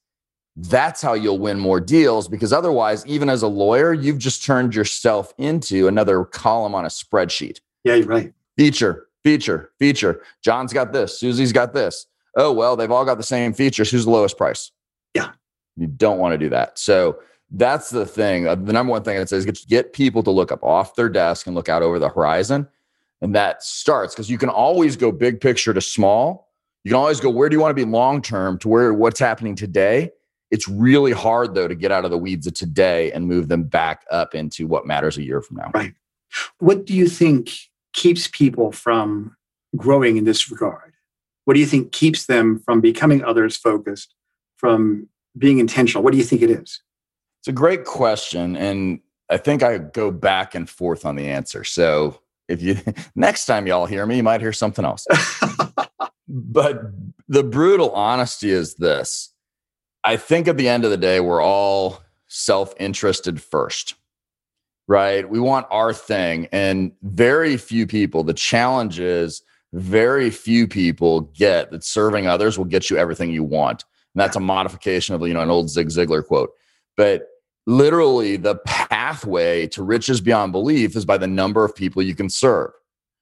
That's 0.56 1.00
how 1.00 1.14
you'll 1.14 1.38
win 1.38 1.60
more 1.60 1.80
deals 1.80 2.26
because 2.28 2.52
otherwise, 2.52 3.06
even 3.06 3.30
as 3.30 3.42
a 3.42 3.46
lawyer, 3.48 3.94
you've 3.94 4.18
just 4.18 4.44
turned 4.44 4.74
yourself 4.74 5.32
into 5.38 5.86
another 5.86 6.24
column 6.24 6.74
on 6.74 6.84
a 6.84 6.88
spreadsheet. 6.88 7.60
Yeah, 7.84 7.94
you're 7.94 8.06
right. 8.06 8.32
Feature, 8.60 9.06
feature, 9.24 9.70
feature. 9.78 10.20
John's 10.42 10.74
got 10.74 10.92
this, 10.92 11.18
Susie's 11.18 11.50
got 11.50 11.72
this. 11.72 12.04
Oh, 12.36 12.52
well, 12.52 12.76
they've 12.76 12.90
all 12.90 13.06
got 13.06 13.16
the 13.16 13.22
same 13.22 13.54
features. 13.54 13.90
Who's 13.90 14.04
the 14.04 14.10
lowest 14.10 14.36
price? 14.36 14.70
Yeah. 15.14 15.30
You 15.76 15.86
don't 15.86 16.18
want 16.18 16.34
to 16.34 16.38
do 16.38 16.50
that. 16.50 16.78
So 16.78 17.20
that's 17.50 17.88
the 17.88 18.04
thing. 18.04 18.46
Uh, 18.46 18.56
The 18.56 18.74
number 18.74 18.90
one 18.90 19.02
thing 19.02 19.16
I'd 19.16 19.30
say 19.30 19.38
is 19.38 19.46
get, 19.46 19.66
get 19.66 19.92
people 19.94 20.22
to 20.24 20.30
look 20.30 20.52
up 20.52 20.62
off 20.62 20.94
their 20.94 21.08
desk 21.08 21.46
and 21.46 21.56
look 21.56 21.70
out 21.70 21.82
over 21.82 21.98
the 21.98 22.10
horizon. 22.10 22.68
And 23.22 23.34
that 23.34 23.62
starts 23.62 24.14
because 24.14 24.30
you 24.30 24.36
can 24.36 24.50
always 24.50 24.94
go 24.94 25.10
big 25.10 25.40
picture 25.40 25.72
to 25.72 25.80
small. 25.80 26.50
You 26.84 26.90
can 26.90 26.98
always 26.98 27.18
go, 27.18 27.30
where 27.30 27.48
do 27.48 27.56
you 27.56 27.60
want 27.62 27.70
to 27.70 27.82
be 27.86 27.90
long 27.90 28.20
term 28.20 28.58
to 28.58 28.68
where 28.68 28.92
what's 28.92 29.20
happening 29.20 29.54
today? 29.54 30.10
It's 30.50 30.68
really 30.68 31.12
hard 31.12 31.54
though 31.54 31.66
to 31.66 31.74
get 31.74 31.92
out 31.92 32.04
of 32.04 32.10
the 32.10 32.18
weeds 32.18 32.46
of 32.46 32.52
today 32.52 33.10
and 33.12 33.26
move 33.26 33.48
them 33.48 33.62
back 33.62 34.04
up 34.10 34.34
into 34.34 34.66
what 34.66 34.86
matters 34.86 35.16
a 35.16 35.22
year 35.22 35.40
from 35.40 35.56
now. 35.56 35.70
Right. 35.72 35.94
What 36.58 36.84
do 36.84 36.94
you 36.94 37.08
think 37.08 37.69
keeps 37.92 38.28
people 38.28 38.72
from 38.72 39.36
growing 39.76 40.16
in 40.16 40.24
this 40.24 40.50
regard? 40.50 40.94
What 41.44 41.54
do 41.54 41.60
you 41.60 41.66
think 41.66 41.92
keeps 41.92 42.26
them 42.26 42.58
from 42.58 42.80
becoming 42.80 43.24
others 43.24 43.56
focused, 43.56 44.14
from 44.56 45.08
being 45.36 45.58
intentional? 45.58 46.02
What 46.02 46.12
do 46.12 46.18
you 46.18 46.24
think 46.24 46.42
it 46.42 46.50
is? 46.50 46.82
It's 47.40 47.48
a 47.48 47.52
great 47.52 47.84
question. 47.84 48.56
And 48.56 49.00
I 49.30 49.36
think 49.36 49.62
I 49.62 49.78
go 49.78 50.10
back 50.10 50.54
and 50.54 50.68
forth 50.68 51.06
on 51.06 51.16
the 51.16 51.28
answer. 51.28 51.64
So 51.64 52.20
if 52.48 52.62
you 52.62 52.76
next 53.14 53.46
time 53.46 53.66
y'all 53.66 53.86
hear 53.86 54.06
me, 54.06 54.16
you 54.16 54.22
might 54.22 54.40
hear 54.40 54.52
something 54.52 54.84
else. 54.84 55.06
but 56.28 56.82
the 57.28 57.42
brutal 57.42 57.90
honesty 57.92 58.50
is 58.50 58.74
this 58.74 59.32
I 60.04 60.16
think 60.16 60.48
at 60.48 60.56
the 60.56 60.68
end 60.68 60.84
of 60.84 60.90
the 60.90 60.96
day, 60.96 61.20
we're 61.20 61.42
all 61.42 62.00
self 62.26 62.74
interested 62.78 63.40
first, 63.42 63.94
right? 64.90 65.30
We 65.30 65.38
want 65.38 65.68
our 65.70 65.92
thing. 65.92 66.48
And 66.50 66.90
very 67.02 67.56
few 67.56 67.86
people, 67.86 68.24
the 68.24 68.34
challenge 68.34 68.98
is 68.98 69.40
very 69.72 70.30
few 70.30 70.66
people 70.66 71.20
get 71.32 71.70
that 71.70 71.84
serving 71.84 72.26
others 72.26 72.58
will 72.58 72.64
get 72.64 72.90
you 72.90 72.96
everything 72.96 73.30
you 73.30 73.44
want. 73.44 73.84
And 74.12 74.20
that's 74.20 74.34
a 74.34 74.40
modification 74.40 75.14
of, 75.14 75.24
you 75.24 75.32
know, 75.32 75.42
an 75.42 75.48
old 75.48 75.70
Zig 75.70 75.90
Ziglar 75.90 76.26
quote. 76.26 76.50
But 76.96 77.28
literally, 77.68 78.36
the 78.36 78.56
pathway 78.66 79.68
to 79.68 79.84
riches 79.84 80.20
beyond 80.20 80.50
belief 80.50 80.96
is 80.96 81.04
by 81.04 81.18
the 81.18 81.28
number 81.28 81.64
of 81.64 81.72
people 81.72 82.02
you 82.02 82.16
can 82.16 82.28
serve. 82.28 82.72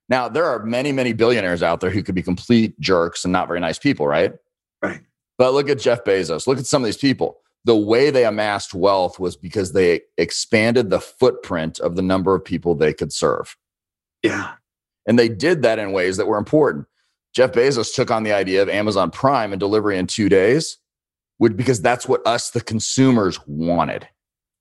Now, 0.08 0.26
there 0.26 0.46
are 0.46 0.64
many, 0.64 0.90
many 0.90 1.12
billionaires 1.12 1.62
out 1.62 1.80
there 1.80 1.90
who 1.90 2.02
could 2.02 2.14
be 2.14 2.22
complete 2.22 2.80
jerks 2.80 3.26
and 3.26 3.32
not 3.32 3.46
very 3.46 3.60
nice 3.60 3.78
people, 3.78 4.06
right? 4.06 4.32
Right. 4.82 5.00
But 5.36 5.52
look 5.52 5.68
at 5.68 5.78
Jeff 5.78 6.02
Bezos. 6.02 6.46
Look 6.46 6.56
at 6.56 6.64
some 6.64 6.80
of 6.80 6.86
these 6.86 6.96
people. 6.96 7.40
The 7.68 7.76
way 7.76 8.10
they 8.10 8.24
amassed 8.24 8.72
wealth 8.72 9.20
was 9.20 9.36
because 9.36 9.72
they 9.72 10.00
expanded 10.16 10.90
the 10.90 11.00
footprint 11.00 11.78
of 11.78 11.94
the 11.94 12.02
number 12.02 12.34
of 12.34 12.42
people 12.44 12.74
they 12.74 12.94
could 12.94 13.12
serve. 13.12 13.56
Yeah. 14.22 14.54
And 15.06 15.18
they 15.18 15.28
did 15.28 15.62
that 15.62 15.78
in 15.78 15.92
ways 15.92 16.16
that 16.16 16.26
were 16.26 16.38
important. 16.38 16.86
Jeff 17.34 17.52
Bezos 17.52 17.94
took 17.94 18.10
on 18.10 18.22
the 18.22 18.32
idea 18.32 18.62
of 18.62 18.68
Amazon 18.68 19.10
Prime 19.10 19.52
and 19.52 19.60
delivery 19.60 19.98
in 19.98 20.06
two 20.06 20.28
days. 20.28 20.78
would 21.38 21.56
because 21.56 21.80
that's 21.80 22.08
what 22.08 22.26
us 22.26 22.50
the 22.50 22.60
consumers 22.60 23.38
wanted 23.46 24.08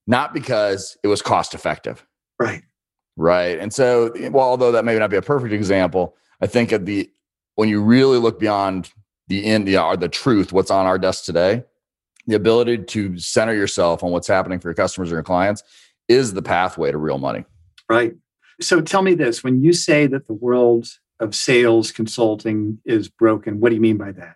not 0.07 0.33
because 0.33 0.97
it 1.03 1.07
was 1.07 1.21
cost 1.21 1.53
effective 1.53 2.05
right 2.39 2.63
right 3.17 3.59
and 3.59 3.73
so 3.73 4.11
well 4.31 4.45
although 4.45 4.71
that 4.71 4.85
may 4.85 4.97
not 4.97 5.09
be 5.09 5.17
a 5.17 5.21
perfect 5.21 5.53
example 5.53 6.15
i 6.41 6.47
think 6.47 6.71
at 6.71 6.85
the 6.85 7.11
when 7.55 7.69
you 7.69 7.81
really 7.81 8.17
look 8.17 8.39
beyond 8.39 8.91
the 9.27 9.45
end 9.45 9.67
the, 9.67 9.97
the 9.99 10.07
truth 10.07 10.53
what's 10.53 10.71
on 10.71 10.85
our 10.85 10.97
desk 10.97 11.25
today 11.25 11.63
the 12.27 12.35
ability 12.35 12.77
to 12.77 13.17
center 13.17 13.53
yourself 13.53 14.03
on 14.03 14.11
what's 14.11 14.27
happening 14.27 14.59
for 14.59 14.67
your 14.69 14.75
customers 14.75 15.11
or 15.11 15.15
your 15.15 15.23
clients 15.23 15.63
is 16.07 16.33
the 16.33 16.41
pathway 16.41 16.91
to 16.91 16.97
real 16.97 17.17
money 17.17 17.45
right 17.89 18.13
so 18.61 18.81
tell 18.81 19.01
me 19.01 19.13
this 19.13 19.43
when 19.43 19.63
you 19.63 19.73
say 19.73 20.07
that 20.07 20.27
the 20.27 20.33
world 20.33 20.87
of 21.19 21.33
sales 21.33 21.91
consulting 21.91 22.79
is 22.85 23.09
broken 23.09 23.59
what 23.59 23.69
do 23.69 23.75
you 23.75 23.81
mean 23.81 23.97
by 23.97 24.11
that 24.11 24.35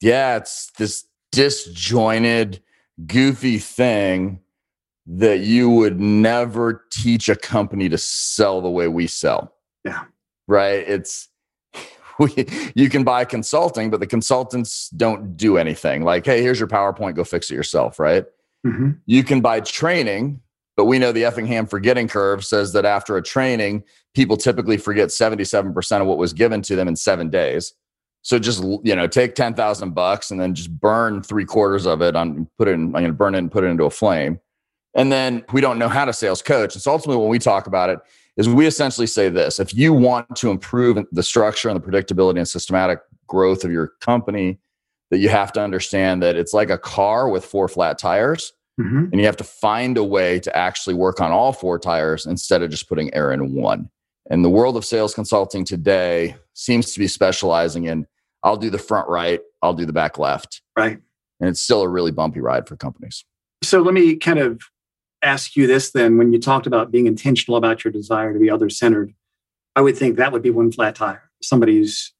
yeah 0.00 0.36
it's 0.36 0.70
this 0.78 1.06
disjointed 1.32 2.62
goofy 3.06 3.58
thing 3.58 4.40
that 5.08 5.40
you 5.40 5.70
would 5.70 5.98
never 5.98 6.84
teach 6.90 7.28
a 7.30 7.36
company 7.36 7.88
to 7.88 7.96
sell 7.96 8.60
the 8.60 8.68
way 8.68 8.88
we 8.88 9.06
sell. 9.06 9.54
Yeah. 9.84 10.04
Right. 10.46 10.86
It's, 10.86 11.28
we, 12.36 12.46
you 12.74 12.88
can 12.88 13.04
buy 13.04 13.24
consulting, 13.24 13.90
but 13.90 14.00
the 14.00 14.06
consultants 14.06 14.88
don't 14.90 15.36
do 15.36 15.56
anything. 15.56 16.02
Like, 16.02 16.26
hey, 16.26 16.42
here's 16.42 16.58
your 16.58 16.68
PowerPoint, 16.68 17.14
go 17.14 17.24
fix 17.24 17.50
it 17.50 17.54
yourself. 17.54 17.98
Right. 17.98 18.24
Mm-hmm. 18.66 18.90
You 19.06 19.24
can 19.24 19.40
buy 19.40 19.60
training, 19.60 20.40
but 20.76 20.86
we 20.86 20.98
know 20.98 21.12
the 21.12 21.22
Ebbinghaus 21.22 21.70
forgetting 21.70 22.08
curve 22.08 22.44
says 22.44 22.72
that 22.72 22.84
after 22.84 23.16
a 23.16 23.22
training, 23.22 23.84
people 24.14 24.36
typically 24.36 24.76
forget 24.76 25.08
77% 25.10 26.00
of 26.00 26.06
what 26.06 26.18
was 26.18 26.32
given 26.32 26.62
to 26.62 26.76
them 26.76 26.88
in 26.88 26.96
seven 26.96 27.30
days. 27.30 27.74
So 28.22 28.38
just 28.38 28.62
you 28.62 28.96
know, 28.96 29.06
take 29.06 29.36
ten 29.36 29.54
thousand 29.54 29.94
bucks 29.94 30.32
and 30.32 30.40
then 30.40 30.52
just 30.52 30.70
burn 30.80 31.22
three 31.22 31.44
quarters 31.44 31.86
of 31.86 32.02
it 32.02 32.16
on 32.16 32.48
put 32.58 32.68
it 32.68 32.72
in, 32.72 32.86
I'm 32.96 33.02
gonna 33.02 33.12
burn 33.12 33.36
it 33.36 33.38
and 33.38 33.50
put 33.50 33.62
it 33.62 33.68
into 33.68 33.84
a 33.84 33.90
flame 33.90 34.40
and 34.94 35.12
then 35.12 35.44
we 35.52 35.60
don't 35.60 35.78
know 35.78 35.88
how 35.88 36.04
to 36.04 36.12
sales 36.12 36.42
coach. 36.42 36.74
And 36.74 36.82
so 36.82 36.92
ultimately, 36.92 37.20
when 37.20 37.30
we 37.30 37.38
talk 37.38 37.66
about 37.66 37.90
it, 37.90 38.00
is 38.38 38.48
we 38.48 38.66
essentially 38.66 39.06
say 39.06 39.28
this 39.28 39.60
if 39.60 39.74
you 39.74 39.92
want 39.92 40.34
to 40.36 40.50
improve 40.50 41.04
the 41.12 41.22
structure 41.22 41.68
and 41.68 41.78
the 41.78 41.86
predictability 41.86 42.38
and 42.38 42.48
systematic 42.48 43.00
growth 43.26 43.64
of 43.64 43.70
your 43.70 43.88
company, 44.00 44.58
that 45.10 45.18
you 45.18 45.28
have 45.28 45.52
to 45.52 45.60
understand 45.60 46.22
that 46.22 46.36
it's 46.36 46.54
like 46.54 46.70
a 46.70 46.78
car 46.78 47.28
with 47.28 47.44
four 47.44 47.68
flat 47.68 47.98
tires. 47.98 48.52
Mm-hmm. 48.80 49.06
And 49.10 49.14
you 49.14 49.26
have 49.26 49.36
to 49.38 49.44
find 49.44 49.98
a 49.98 50.04
way 50.04 50.38
to 50.38 50.56
actually 50.56 50.94
work 50.94 51.20
on 51.20 51.32
all 51.32 51.52
four 51.52 51.80
tires 51.80 52.26
instead 52.26 52.62
of 52.62 52.70
just 52.70 52.88
putting 52.88 53.12
air 53.12 53.32
in 53.32 53.54
one. 53.54 53.90
And 54.30 54.44
the 54.44 54.50
world 54.50 54.76
of 54.76 54.84
sales 54.84 55.14
consulting 55.14 55.64
today 55.64 56.36
seems 56.54 56.92
to 56.92 57.00
be 57.00 57.08
specializing 57.08 57.86
in 57.86 58.06
I'll 58.44 58.56
do 58.56 58.70
the 58.70 58.78
front 58.78 59.08
right, 59.08 59.40
I'll 59.62 59.74
do 59.74 59.84
the 59.84 59.92
back 59.92 60.16
left. 60.16 60.62
Right. 60.76 60.98
And 61.40 61.50
it's 61.50 61.60
still 61.60 61.82
a 61.82 61.88
really 61.88 62.12
bumpy 62.12 62.40
ride 62.40 62.68
for 62.68 62.76
companies. 62.76 63.24
So 63.64 63.82
let 63.82 63.94
me 63.94 64.14
kind 64.14 64.38
of 64.38 64.62
ask 65.22 65.56
you 65.56 65.66
this 65.66 65.90
then 65.90 66.16
when 66.16 66.32
you 66.32 66.38
talked 66.38 66.66
about 66.66 66.90
being 66.90 67.06
intentional 67.06 67.56
about 67.56 67.84
your 67.84 67.92
desire 67.92 68.32
to 68.32 68.38
be 68.38 68.50
other 68.50 68.70
centered 68.70 69.12
i 69.76 69.80
would 69.80 69.96
think 69.96 70.16
that 70.16 70.32
would 70.32 70.42
be 70.42 70.50
one 70.50 70.72
flat 70.72 70.94
tire. 70.94 71.30
Somebody's 71.42 72.12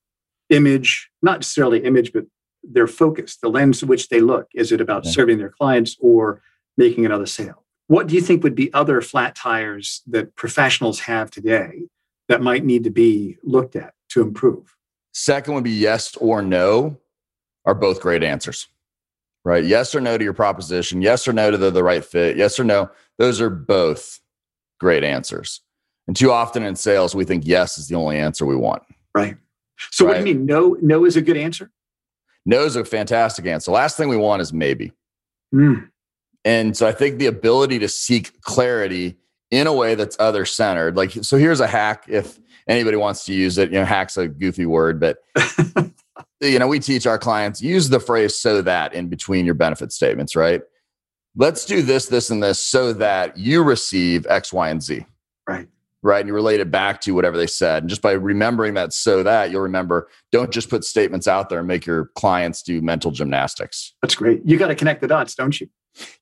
image 0.50 1.10
not 1.22 1.40
necessarily 1.40 1.84
image 1.84 2.12
but 2.12 2.24
their 2.62 2.86
focus 2.86 3.36
the 3.36 3.48
lens 3.48 3.84
which 3.84 4.08
they 4.08 4.20
look. 4.20 4.48
Is 4.54 4.72
it 4.72 4.80
about 4.80 5.06
serving 5.06 5.38
their 5.38 5.50
clients 5.50 5.96
or 6.00 6.42
making 6.76 7.06
another 7.06 7.26
sale? 7.26 7.64
What 7.86 8.06
do 8.06 8.14
you 8.14 8.20
think 8.20 8.42
would 8.42 8.54
be 8.54 8.72
other 8.74 9.00
flat 9.00 9.34
tires 9.34 10.02
that 10.06 10.36
professionals 10.36 11.00
have 11.00 11.30
today 11.30 11.88
that 12.28 12.42
might 12.42 12.64
need 12.64 12.84
to 12.84 12.90
be 12.90 13.38
looked 13.42 13.76
at 13.76 13.94
to 14.10 14.20
improve? 14.20 14.76
Second 15.12 15.54
would 15.54 15.64
be 15.64 15.70
yes 15.70 16.14
or 16.16 16.42
no 16.42 16.98
are 17.64 17.74
both 17.74 18.00
great 18.00 18.22
answers 18.22 18.68
right? 19.48 19.64
Yes 19.64 19.94
or 19.94 20.00
no 20.00 20.18
to 20.18 20.22
your 20.22 20.34
proposition. 20.34 21.00
Yes 21.00 21.26
or 21.26 21.32
no 21.32 21.50
to 21.50 21.56
the, 21.56 21.70
the 21.70 21.82
right 21.82 22.04
fit. 22.04 22.36
Yes 22.36 22.60
or 22.60 22.64
no. 22.64 22.90
Those 23.16 23.40
are 23.40 23.48
both 23.48 24.20
great 24.78 25.02
answers. 25.02 25.62
And 26.06 26.14
too 26.14 26.30
often 26.30 26.62
in 26.62 26.76
sales, 26.76 27.14
we 27.14 27.24
think 27.24 27.46
yes 27.46 27.78
is 27.78 27.88
the 27.88 27.94
only 27.94 28.18
answer 28.18 28.44
we 28.44 28.56
want. 28.56 28.82
Right. 29.14 29.36
So 29.90 30.04
right? 30.04 30.10
what 30.18 30.24
do 30.24 30.30
you 30.30 30.36
mean? 30.36 30.46
No, 30.46 30.76
no 30.82 31.06
is 31.06 31.16
a 31.16 31.22
good 31.22 31.38
answer? 31.38 31.70
No 32.44 32.64
is 32.64 32.76
a 32.76 32.84
fantastic 32.84 33.46
answer. 33.46 33.70
Last 33.70 33.96
thing 33.96 34.10
we 34.10 34.18
want 34.18 34.42
is 34.42 34.52
maybe. 34.52 34.92
Mm. 35.54 35.88
And 36.44 36.76
so 36.76 36.86
I 36.86 36.92
think 36.92 37.18
the 37.18 37.26
ability 37.26 37.78
to 37.78 37.88
seek 37.88 38.40
clarity 38.42 39.16
in 39.50 39.66
a 39.66 39.72
way 39.72 39.94
that's 39.94 40.16
other 40.20 40.44
centered. 40.44 40.94
Like, 40.94 41.10
so 41.22 41.38
here's 41.38 41.60
a 41.60 41.66
hack 41.66 42.04
if 42.06 42.38
anybody 42.68 42.98
wants 42.98 43.24
to 43.24 43.32
use 43.32 43.56
it. 43.56 43.70
You 43.70 43.78
know, 43.78 43.86
hack's 43.86 44.18
a 44.18 44.28
goofy 44.28 44.66
word, 44.66 45.00
but 45.00 45.18
you 46.40 46.58
know, 46.58 46.68
we 46.68 46.78
teach 46.78 47.06
our 47.06 47.18
clients 47.18 47.60
use 47.60 47.88
the 47.88 48.00
phrase 48.00 48.36
so 48.36 48.62
that 48.62 48.94
in 48.94 49.08
between 49.08 49.44
your 49.44 49.54
benefit 49.54 49.92
statements, 49.92 50.36
right? 50.36 50.62
Let's 51.36 51.64
do 51.64 51.82
this, 51.82 52.06
this, 52.06 52.30
and 52.30 52.42
this 52.42 52.58
so 52.58 52.92
that 52.94 53.36
you 53.36 53.62
receive 53.62 54.26
X, 54.28 54.52
Y, 54.52 54.68
and 54.68 54.82
Z. 54.82 55.04
Right. 55.48 55.68
Right. 56.02 56.20
And 56.20 56.28
you 56.28 56.34
relate 56.34 56.60
it 56.60 56.70
back 56.70 57.00
to 57.02 57.12
whatever 57.12 57.36
they 57.36 57.46
said. 57.46 57.82
And 57.82 57.90
just 57.90 58.02
by 58.02 58.12
remembering 58.12 58.74
that 58.74 58.92
so 58.92 59.24
that 59.24 59.50
you'll 59.50 59.62
remember, 59.62 60.08
don't 60.30 60.52
just 60.52 60.70
put 60.70 60.84
statements 60.84 61.26
out 61.26 61.48
there 61.48 61.58
and 61.58 61.66
make 61.66 61.86
your 61.86 62.06
clients 62.14 62.62
do 62.62 62.80
mental 62.80 63.10
gymnastics. 63.10 63.94
That's 64.00 64.14
great. 64.14 64.40
You 64.44 64.58
got 64.58 64.68
to 64.68 64.76
connect 64.76 65.00
the 65.00 65.08
dots, 65.08 65.34
don't 65.34 65.60
you? 65.60 65.68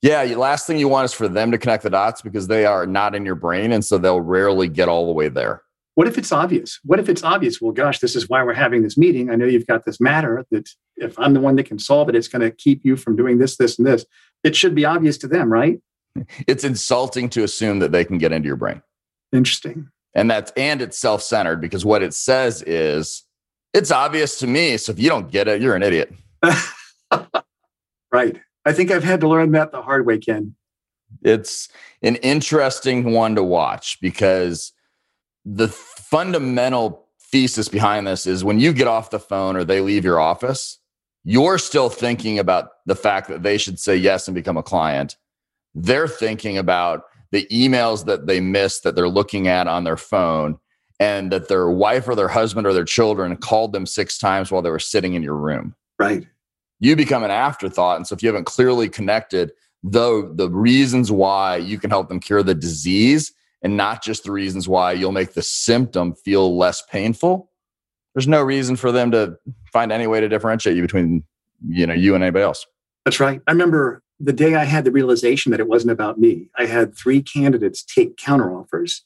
Yeah. 0.00 0.24
The 0.24 0.36
last 0.36 0.66
thing 0.66 0.78
you 0.78 0.88
want 0.88 1.04
is 1.04 1.12
for 1.12 1.28
them 1.28 1.50
to 1.50 1.58
connect 1.58 1.82
the 1.82 1.90
dots 1.90 2.22
because 2.22 2.46
they 2.46 2.64
are 2.64 2.86
not 2.86 3.14
in 3.14 3.26
your 3.26 3.34
brain. 3.34 3.72
And 3.72 3.84
so 3.84 3.98
they'll 3.98 4.20
rarely 4.20 4.68
get 4.68 4.88
all 4.88 5.06
the 5.06 5.12
way 5.12 5.28
there. 5.28 5.62
What 5.96 6.06
if 6.06 6.18
it's 6.18 6.30
obvious? 6.30 6.78
What 6.84 7.00
if 7.00 7.08
it's 7.08 7.24
obvious? 7.24 7.58
Well, 7.58 7.72
gosh, 7.72 8.00
this 8.00 8.14
is 8.14 8.28
why 8.28 8.42
we're 8.42 8.52
having 8.52 8.82
this 8.82 8.98
meeting. 8.98 9.30
I 9.30 9.34
know 9.34 9.46
you've 9.46 9.66
got 9.66 9.86
this 9.86 9.98
matter 9.98 10.44
that 10.50 10.68
if 10.96 11.18
I'm 11.18 11.32
the 11.32 11.40
one 11.40 11.56
that 11.56 11.64
can 11.64 11.78
solve 11.78 12.10
it, 12.10 12.14
it's 12.14 12.28
going 12.28 12.42
to 12.42 12.50
keep 12.50 12.82
you 12.84 12.96
from 12.96 13.16
doing 13.16 13.38
this, 13.38 13.56
this, 13.56 13.78
and 13.78 13.86
this. 13.86 14.04
It 14.44 14.54
should 14.54 14.74
be 14.74 14.84
obvious 14.84 15.16
to 15.18 15.26
them, 15.26 15.50
right? 15.50 15.80
It's 16.46 16.64
insulting 16.64 17.30
to 17.30 17.44
assume 17.44 17.78
that 17.78 17.92
they 17.92 18.04
can 18.04 18.18
get 18.18 18.30
into 18.30 18.46
your 18.46 18.56
brain. 18.56 18.82
Interesting. 19.32 19.88
And 20.14 20.30
that's 20.30 20.52
and 20.56 20.80
it's 20.80 20.98
self-centered 20.98 21.60
because 21.60 21.84
what 21.84 22.02
it 22.02 22.14
says 22.14 22.62
is 22.62 23.24
it's 23.74 23.90
obvious 23.90 24.38
to 24.38 24.46
me. 24.46 24.76
So 24.76 24.92
if 24.92 24.98
you 24.98 25.08
don't 25.10 25.30
get 25.30 25.48
it, 25.48 25.60
you're 25.60 25.76
an 25.76 25.82
idiot. 25.82 26.12
right. 28.12 28.40
I 28.64 28.72
think 28.72 28.90
I've 28.90 29.04
had 29.04 29.20
to 29.20 29.28
learn 29.28 29.52
that 29.52 29.72
the 29.72 29.82
hard 29.82 30.06
way, 30.06 30.18
Ken. 30.18 30.54
It's 31.22 31.68
an 32.02 32.16
interesting 32.16 33.12
one 33.12 33.34
to 33.34 33.42
watch 33.42 33.98
because 34.00 34.72
the 35.46 35.68
fundamental 35.68 37.06
thesis 37.20 37.68
behind 37.68 38.06
this 38.06 38.26
is 38.26 38.44
when 38.44 38.58
you 38.58 38.72
get 38.72 38.88
off 38.88 39.10
the 39.10 39.20
phone 39.20 39.56
or 39.56 39.64
they 39.64 39.80
leave 39.80 40.04
your 40.04 40.18
office, 40.18 40.78
you're 41.22 41.58
still 41.58 41.88
thinking 41.88 42.38
about 42.38 42.70
the 42.86 42.96
fact 42.96 43.28
that 43.28 43.44
they 43.44 43.56
should 43.56 43.78
say 43.78 43.96
yes 43.96 44.26
and 44.26 44.34
become 44.34 44.56
a 44.56 44.62
client. 44.62 45.16
They're 45.74 46.08
thinking 46.08 46.58
about 46.58 47.04
the 47.30 47.46
emails 47.46 48.06
that 48.06 48.26
they 48.26 48.40
missed 48.40 48.82
that 48.82 48.96
they're 48.96 49.08
looking 49.08 49.46
at 49.46 49.68
on 49.68 49.84
their 49.84 49.96
phone 49.96 50.58
and 50.98 51.30
that 51.30 51.48
their 51.48 51.70
wife 51.70 52.08
or 52.08 52.14
their 52.14 52.28
husband 52.28 52.66
or 52.66 52.72
their 52.72 52.84
children 52.84 53.36
called 53.36 53.72
them 53.72 53.86
six 53.86 54.18
times 54.18 54.50
while 54.50 54.62
they 54.62 54.70
were 54.70 54.78
sitting 54.78 55.14
in 55.14 55.22
your 55.22 55.36
room. 55.36 55.74
Right. 55.98 56.26
You 56.80 56.96
become 56.96 57.22
an 57.22 57.30
afterthought. 57.30 57.96
And 57.96 58.06
so 58.06 58.14
if 58.14 58.22
you 58.22 58.28
haven't 58.28 58.46
clearly 58.46 58.88
connected 58.88 59.52
the, 59.82 60.32
the 60.34 60.50
reasons 60.50 61.12
why 61.12 61.56
you 61.56 61.78
can 61.78 61.90
help 61.90 62.08
them 62.08 62.20
cure 62.20 62.42
the 62.42 62.54
disease 62.54 63.32
and 63.66 63.76
not 63.76 64.00
just 64.00 64.22
the 64.22 64.30
reasons 64.30 64.68
why 64.68 64.92
you'll 64.92 65.10
make 65.10 65.34
the 65.34 65.42
symptom 65.42 66.14
feel 66.14 66.56
less 66.56 66.84
painful. 66.88 67.50
There's 68.14 68.28
no 68.28 68.40
reason 68.40 68.76
for 68.76 68.92
them 68.92 69.10
to 69.10 69.36
find 69.72 69.90
any 69.90 70.06
way 70.06 70.20
to 70.20 70.28
differentiate 70.28 70.76
you 70.76 70.82
between 70.82 71.24
you 71.66 71.84
know 71.84 71.94
you 71.94 72.14
and 72.14 72.22
anybody 72.22 72.44
else. 72.44 72.64
That's 73.04 73.18
right. 73.18 73.40
I 73.48 73.50
remember 73.50 74.04
the 74.20 74.32
day 74.32 74.54
i 74.54 74.62
had 74.62 74.84
the 74.84 74.92
realization 74.92 75.50
that 75.50 75.58
it 75.58 75.66
wasn't 75.66 75.90
about 75.90 76.16
me. 76.16 76.48
I 76.56 76.66
had 76.66 76.96
three 76.96 77.20
candidates 77.20 77.82
take 77.82 78.16
counteroffers 78.16 79.00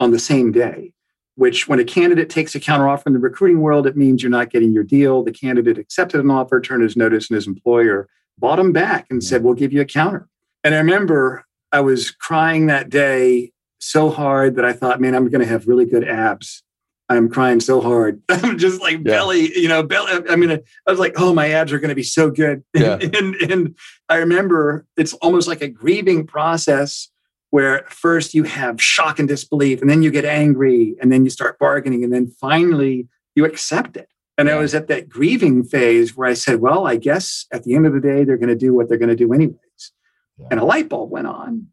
on 0.00 0.12
the 0.12 0.18
same 0.18 0.50
day 0.50 0.94
which 1.34 1.68
when 1.68 1.78
a 1.78 1.84
candidate 1.84 2.30
takes 2.30 2.54
a 2.54 2.60
counteroffer 2.60 3.06
in 3.08 3.12
the 3.12 3.18
recruiting 3.18 3.60
world 3.60 3.86
it 3.86 3.98
means 3.98 4.22
you're 4.22 4.30
not 4.30 4.48
getting 4.48 4.72
your 4.72 4.82
deal. 4.82 5.22
The 5.22 5.30
candidate 5.30 5.76
accepted 5.76 6.20
an 6.20 6.30
offer 6.30 6.58
turned 6.58 6.82
his 6.82 6.96
notice 6.96 7.28
and 7.28 7.34
his 7.34 7.46
employer 7.46 8.08
bought 8.38 8.58
him 8.58 8.72
back 8.72 9.08
and 9.10 9.22
yeah. 9.22 9.28
said 9.28 9.44
we'll 9.44 9.52
give 9.52 9.74
you 9.74 9.82
a 9.82 9.84
counter. 9.84 10.26
And 10.64 10.74
i 10.74 10.78
remember 10.78 11.44
i 11.70 11.80
was 11.80 12.10
crying 12.10 12.68
that 12.68 12.88
day 12.88 13.52
so 13.78 14.10
hard 14.10 14.56
that 14.56 14.64
I 14.64 14.72
thought, 14.72 15.00
man, 15.00 15.14
I'm 15.14 15.28
going 15.28 15.40
to 15.40 15.46
have 15.46 15.66
really 15.66 15.84
good 15.84 16.06
abs. 16.06 16.62
I'm 17.08 17.28
crying 17.28 17.60
so 17.60 17.80
hard. 17.80 18.20
I'm 18.28 18.58
just 18.58 18.80
like 18.80 18.94
yeah. 18.94 19.02
belly, 19.04 19.56
you 19.56 19.68
know, 19.68 19.82
belly. 19.82 20.22
I 20.28 20.36
mean, 20.36 20.50
I 20.50 20.90
was 20.90 20.98
like, 20.98 21.14
oh, 21.16 21.32
my 21.34 21.50
abs 21.50 21.72
are 21.72 21.78
going 21.78 21.90
to 21.90 21.94
be 21.94 22.02
so 22.02 22.30
good. 22.30 22.64
Yeah. 22.74 22.98
And, 23.00 23.14
and, 23.14 23.34
and 23.50 23.76
I 24.08 24.16
remember 24.16 24.86
it's 24.96 25.12
almost 25.14 25.48
like 25.48 25.62
a 25.62 25.68
grieving 25.68 26.26
process 26.26 27.08
where 27.50 27.86
first 27.88 28.34
you 28.34 28.42
have 28.42 28.82
shock 28.82 29.18
and 29.18 29.28
disbelief, 29.28 29.80
and 29.80 29.88
then 29.88 30.02
you 30.02 30.10
get 30.10 30.24
angry, 30.24 30.96
and 31.00 31.12
then 31.12 31.24
you 31.24 31.30
start 31.30 31.58
bargaining, 31.58 32.02
and 32.04 32.12
then 32.12 32.26
finally 32.26 33.08
you 33.34 33.44
accept 33.44 33.96
it. 33.96 34.08
And 34.36 34.48
yeah. 34.48 34.56
I 34.56 34.58
was 34.58 34.74
at 34.74 34.88
that 34.88 35.08
grieving 35.08 35.64
phase 35.64 36.16
where 36.16 36.28
I 36.28 36.34
said, 36.34 36.60
well, 36.60 36.86
I 36.86 36.96
guess 36.96 37.46
at 37.52 37.62
the 37.62 37.74
end 37.74 37.86
of 37.86 37.94
the 37.94 38.00
day, 38.00 38.24
they're 38.24 38.36
going 38.36 38.48
to 38.48 38.56
do 38.56 38.74
what 38.74 38.88
they're 38.88 38.98
going 38.98 39.08
to 39.08 39.16
do 39.16 39.32
anyways. 39.32 39.92
Yeah. 40.38 40.48
And 40.50 40.60
a 40.60 40.64
light 40.64 40.88
bulb 40.88 41.10
went 41.10 41.28
on. 41.28 41.68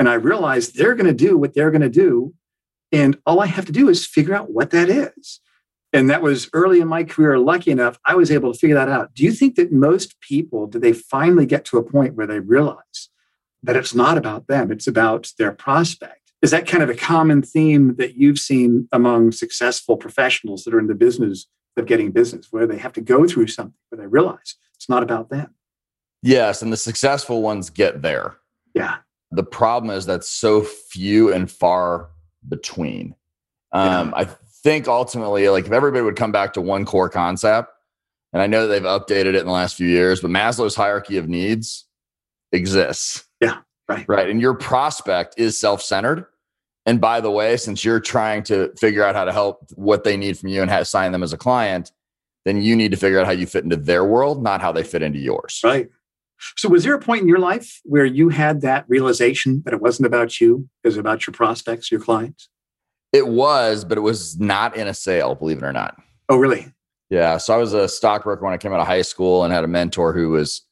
And 0.00 0.08
I 0.08 0.14
realized 0.14 0.74
they're 0.74 0.94
going 0.94 1.06
to 1.06 1.14
do 1.14 1.36
what 1.36 1.52
they're 1.54 1.70
going 1.70 1.82
to 1.82 1.90
do. 1.90 2.34
And 2.90 3.18
all 3.26 3.40
I 3.40 3.46
have 3.46 3.66
to 3.66 3.72
do 3.72 3.90
is 3.90 4.06
figure 4.06 4.34
out 4.34 4.50
what 4.50 4.70
that 4.70 4.88
is. 4.88 5.40
And 5.92 6.08
that 6.08 6.22
was 6.22 6.48
early 6.54 6.80
in 6.80 6.88
my 6.88 7.04
career. 7.04 7.38
Lucky 7.38 7.70
enough, 7.70 7.98
I 8.06 8.14
was 8.14 8.30
able 8.30 8.52
to 8.52 8.58
figure 8.58 8.76
that 8.76 8.88
out. 8.88 9.12
Do 9.14 9.24
you 9.24 9.32
think 9.32 9.56
that 9.56 9.72
most 9.72 10.18
people, 10.20 10.66
do 10.66 10.78
they 10.78 10.94
finally 10.94 11.44
get 11.44 11.66
to 11.66 11.76
a 11.76 11.82
point 11.82 12.14
where 12.14 12.26
they 12.26 12.40
realize 12.40 13.10
that 13.62 13.76
it's 13.76 13.94
not 13.94 14.16
about 14.16 14.46
them, 14.46 14.72
it's 14.72 14.86
about 14.86 15.32
their 15.36 15.52
prospect? 15.52 16.32
Is 16.40 16.50
that 16.52 16.66
kind 16.66 16.82
of 16.82 16.88
a 16.88 16.94
common 16.94 17.42
theme 17.42 17.96
that 17.96 18.14
you've 18.14 18.38
seen 18.38 18.88
among 18.92 19.32
successful 19.32 19.98
professionals 19.98 20.64
that 20.64 20.72
are 20.72 20.78
in 20.78 20.86
the 20.86 20.94
business 20.94 21.46
of 21.76 21.84
getting 21.84 22.10
business, 22.10 22.48
where 22.50 22.66
they 22.66 22.78
have 22.78 22.94
to 22.94 23.02
go 23.02 23.26
through 23.26 23.48
something 23.48 23.74
where 23.90 24.00
they 24.00 24.06
realize 24.06 24.54
it's 24.76 24.88
not 24.88 25.02
about 25.02 25.28
them? 25.28 25.54
Yes. 26.22 26.62
And 26.62 26.72
the 26.72 26.78
successful 26.78 27.42
ones 27.42 27.68
get 27.68 28.00
there. 28.00 28.36
Yeah. 28.74 28.98
The 29.32 29.44
problem 29.44 29.96
is 29.96 30.06
that's 30.06 30.28
so 30.28 30.62
few 30.62 31.32
and 31.32 31.50
far 31.50 32.10
between. 32.48 33.14
Um, 33.72 34.10
yeah. 34.10 34.16
I 34.16 34.24
think 34.62 34.88
ultimately, 34.88 35.48
like 35.48 35.66
if 35.66 35.72
everybody 35.72 36.04
would 36.04 36.16
come 36.16 36.32
back 36.32 36.52
to 36.54 36.60
one 36.60 36.84
core 36.84 37.08
concept, 37.08 37.70
and 38.32 38.42
I 38.42 38.46
know 38.46 38.66
they've 38.66 38.82
updated 38.82 39.34
it 39.34 39.36
in 39.36 39.46
the 39.46 39.52
last 39.52 39.76
few 39.76 39.88
years, 39.88 40.20
but 40.20 40.30
Maslow's 40.30 40.74
hierarchy 40.74 41.16
of 41.16 41.28
needs 41.28 41.86
exists. 42.52 43.24
Yeah, 43.40 43.58
right. 43.88 44.04
Right. 44.08 44.28
And 44.28 44.40
your 44.40 44.54
prospect 44.54 45.34
is 45.36 45.58
self 45.58 45.82
centered. 45.82 46.26
And 46.86 47.00
by 47.00 47.20
the 47.20 47.30
way, 47.30 47.56
since 47.56 47.84
you're 47.84 48.00
trying 48.00 48.42
to 48.44 48.72
figure 48.78 49.04
out 49.04 49.14
how 49.14 49.24
to 49.24 49.32
help 49.32 49.68
what 49.74 50.02
they 50.02 50.16
need 50.16 50.38
from 50.38 50.48
you 50.48 50.62
and 50.62 50.70
how 50.70 50.78
to 50.78 50.84
sign 50.84 51.12
them 51.12 51.22
as 51.22 51.32
a 51.32 51.38
client, 51.38 51.92
then 52.44 52.62
you 52.62 52.74
need 52.74 52.90
to 52.90 52.96
figure 52.96 53.20
out 53.20 53.26
how 53.26 53.32
you 53.32 53.46
fit 53.46 53.64
into 53.64 53.76
their 53.76 54.04
world, 54.04 54.42
not 54.42 54.60
how 54.60 54.72
they 54.72 54.82
fit 54.82 55.02
into 55.02 55.18
yours. 55.18 55.60
Right. 55.62 55.90
So, 56.56 56.68
was 56.68 56.84
there 56.84 56.94
a 56.94 57.00
point 57.00 57.22
in 57.22 57.28
your 57.28 57.38
life 57.38 57.80
where 57.84 58.04
you 58.04 58.28
had 58.28 58.60
that 58.62 58.84
realization 58.88 59.62
that 59.64 59.74
it 59.74 59.80
wasn't 59.80 60.06
about 60.06 60.40
you, 60.40 60.68
it 60.84 60.88
was 60.88 60.96
about 60.96 61.26
your 61.26 61.32
prospects, 61.32 61.90
your 61.90 62.00
clients? 62.00 62.48
It 63.12 63.28
was, 63.28 63.84
but 63.84 63.98
it 63.98 64.02
was 64.02 64.38
not 64.38 64.76
in 64.76 64.86
a 64.86 64.94
sale, 64.94 65.34
believe 65.34 65.58
it 65.58 65.64
or 65.64 65.72
not. 65.72 66.00
Oh, 66.28 66.36
really? 66.36 66.72
Yeah. 67.10 67.38
So 67.38 67.52
I 67.52 67.56
was 67.56 67.74
a 67.74 67.88
stockbroker 67.88 68.44
when 68.44 68.54
I 68.54 68.56
came 68.56 68.72
out 68.72 68.80
of 68.80 68.86
high 68.86 69.02
school 69.02 69.42
and 69.42 69.52
had 69.52 69.64
a 69.64 69.68
mentor 69.68 70.12
who 70.12 70.30
was 70.30 70.62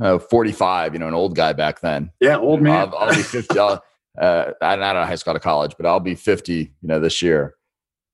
uh, 0.00 0.18
45, 0.18 0.92
you 0.92 1.00
know, 1.00 1.08
an 1.08 1.14
old 1.14 1.34
guy 1.34 1.52
back 1.52 1.80
then. 1.80 2.10
Yeah, 2.20 2.38
old 2.38 2.62
man. 2.62 2.88
I'll, 2.92 2.96
I'll 2.96 3.14
be 3.14 3.22
50. 3.22 3.58
I'll, 3.58 3.82
uh, 4.20 4.52
I'm 4.62 4.80
not 4.80 4.96
out 4.96 5.02
of 5.02 5.08
high 5.08 5.16
school 5.16 5.34
to 5.34 5.40
college, 5.40 5.74
but 5.76 5.86
I'll 5.86 6.00
be 6.00 6.14
50, 6.14 6.54
you 6.54 6.70
know, 6.82 7.00
this 7.00 7.20
year. 7.20 7.54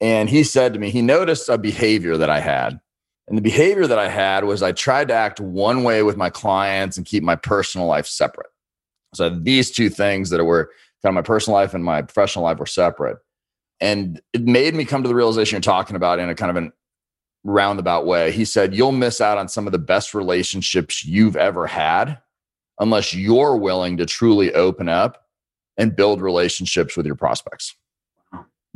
And 0.00 0.28
he 0.28 0.44
said 0.44 0.72
to 0.74 0.80
me, 0.80 0.90
he 0.90 1.02
noticed 1.02 1.48
a 1.48 1.58
behavior 1.58 2.16
that 2.16 2.30
I 2.30 2.40
had. 2.40 2.80
And 3.28 3.38
the 3.38 3.42
behavior 3.42 3.86
that 3.86 3.98
I 3.98 4.08
had 4.08 4.44
was 4.44 4.62
I 4.62 4.72
tried 4.72 5.08
to 5.08 5.14
act 5.14 5.40
one 5.40 5.82
way 5.82 6.02
with 6.02 6.16
my 6.16 6.30
clients 6.30 6.96
and 6.96 7.06
keep 7.06 7.22
my 7.22 7.36
personal 7.36 7.86
life 7.86 8.06
separate. 8.06 8.48
So 9.14 9.30
these 9.30 9.70
two 9.70 9.88
things 9.88 10.30
that 10.30 10.44
were 10.44 10.70
kind 11.02 11.10
of 11.10 11.14
my 11.14 11.22
personal 11.22 11.58
life 11.58 11.72
and 11.72 11.84
my 11.84 12.02
professional 12.02 12.44
life 12.44 12.58
were 12.58 12.66
separate. 12.66 13.18
And 13.80 14.20
it 14.32 14.42
made 14.42 14.74
me 14.74 14.84
come 14.84 15.02
to 15.02 15.08
the 15.08 15.14
realization 15.14 15.56
you're 15.56 15.62
talking 15.62 15.96
about 15.96 16.18
in 16.18 16.28
a 16.28 16.34
kind 16.34 16.50
of 16.50 16.56
an 16.56 16.72
roundabout 17.44 18.06
way. 18.06 18.32
He 18.32 18.44
said, 18.44 18.74
You'll 18.74 18.92
miss 18.92 19.20
out 19.20 19.38
on 19.38 19.48
some 19.48 19.66
of 19.66 19.72
the 19.72 19.78
best 19.78 20.14
relationships 20.14 21.04
you've 21.04 21.36
ever 21.36 21.66
had 21.66 22.18
unless 22.78 23.14
you're 23.14 23.56
willing 23.56 23.96
to 23.98 24.06
truly 24.06 24.52
open 24.54 24.88
up 24.88 25.26
and 25.76 25.94
build 25.94 26.20
relationships 26.20 26.96
with 26.96 27.06
your 27.06 27.14
prospects. 27.14 27.76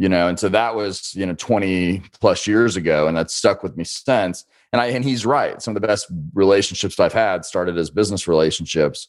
You 0.01 0.09
know, 0.09 0.29
and 0.29 0.39
so 0.39 0.49
that 0.49 0.77
was, 0.77 1.15
you 1.17 1.27
know, 1.27 1.35
20 1.35 2.03
plus 2.21 2.47
years 2.47 2.77
ago, 2.77 3.09
and 3.09 3.17
that's 3.17 3.35
stuck 3.35 3.63
with 3.65 3.77
me 3.77 3.83
since. 3.83 4.45
And 4.73 4.81
I 4.81 4.87
and 4.87 5.05
he's 5.05 5.27
right. 5.27 5.61
Some 5.61 5.75
of 5.77 5.83
the 5.83 5.89
best 5.89 6.07
relationships 6.35 7.01
I've 7.01 7.13
had 7.13 7.45
started 7.45 7.77
as 7.77 7.91
business 7.91 8.29
relationships, 8.29 9.09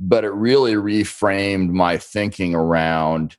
but 0.00 0.24
it 0.24 0.32
really 0.32 0.74
reframed 0.74 1.70
my 1.70 1.98
thinking 1.98 2.54
around 2.54 3.36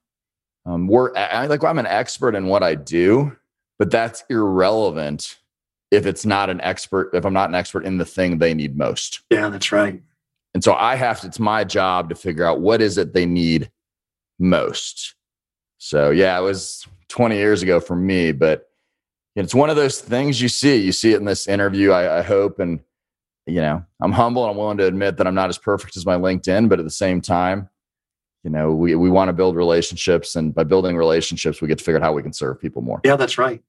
um, 0.65 0.87
we're 0.87 1.15
I, 1.15 1.47
like 1.47 1.63
I'm 1.63 1.79
an 1.79 1.85
expert 1.85 2.35
in 2.35 2.47
what 2.47 2.63
I 2.63 2.75
do, 2.75 3.35
but 3.79 3.91
that's 3.91 4.23
irrelevant 4.29 5.39
if 5.91 6.05
it's 6.05 6.25
not 6.25 6.49
an 6.49 6.61
expert, 6.61 7.11
if 7.13 7.25
I'm 7.25 7.33
not 7.33 7.49
an 7.49 7.55
expert 7.55 7.85
in 7.85 7.97
the 7.97 8.05
thing 8.05 8.37
they 8.37 8.53
need 8.53 8.77
most. 8.77 9.21
Yeah, 9.29 9.49
that's 9.49 9.71
right. 9.71 10.01
And 10.53 10.63
so 10.63 10.73
I 10.73 10.95
have 10.95 11.21
to, 11.21 11.27
it's 11.27 11.39
my 11.39 11.63
job 11.63 12.09
to 12.09 12.15
figure 12.15 12.45
out 12.45 12.61
what 12.61 12.81
is 12.81 12.97
it 12.97 13.13
they 13.13 13.25
need 13.25 13.71
most. 14.39 15.15
So 15.83 16.11
yeah, 16.11 16.39
it 16.39 16.41
was 16.41 16.87
20 17.09 17.35
years 17.35 17.61
ago 17.61 17.81
for 17.81 17.95
me, 17.95 18.31
but 18.31 18.69
it's 19.35 19.53
one 19.53 19.69
of 19.69 19.75
those 19.75 19.99
things 19.99 20.41
you 20.41 20.47
see. 20.47 20.77
You 20.77 20.93
see 20.93 21.11
it 21.11 21.17
in 21.17 21.25
this 21.25 21.45
interview, 21.45 21.91
I, 21.91 22.19
I 22.19 22.21
hope. 22.21 22.59
And, 22.59 22.79
you 23.45 23.59
know, 23.59 23.83
I'm 24.01 24.13
humble 24.13 24.43
and 24.43 24.51
I'm 24.51 24.57
willing 24.57 24.77
to 24.77 24.87
admit 24.87 25.17
that 25.17 25.27
I'm 25.27 25.35
not 25.35 25.49
as 25.49 25.57
perfect 25.57 25.97
as 25.97 26.05
my 26.05 26.15
LinkedIn, 26.15 26.69
but 26.69 26.79
at 26.79 26.85
the 26.85 26.91
same 26.91 27.19
time, 27.19 27.69
you 28.43 28.49
know 28.49 28.73
we, 28.73 28.95
we 28.95 29.09
want 29.09 29.29
to 29.29 29.33
build 29.33 29.55
relationships 29.55 30.35
and 30.35 30.53
by 30.53 30.63
building 30.63 30.97
relationships 30.97 31.61
we 31.61 31.67
get 31.67 31.77
to 31.77 31.83
figure 31.83 31.97
out 31.97 32.03
how 32.03 32.13
we 32.13 32.21
can 32.21 32.33
serve 32.33 32.59
people 32.59 32.81
more 32.81 32.99
yeah 33.03 33.15
that's 33.15 33.37
right 33.37 33.61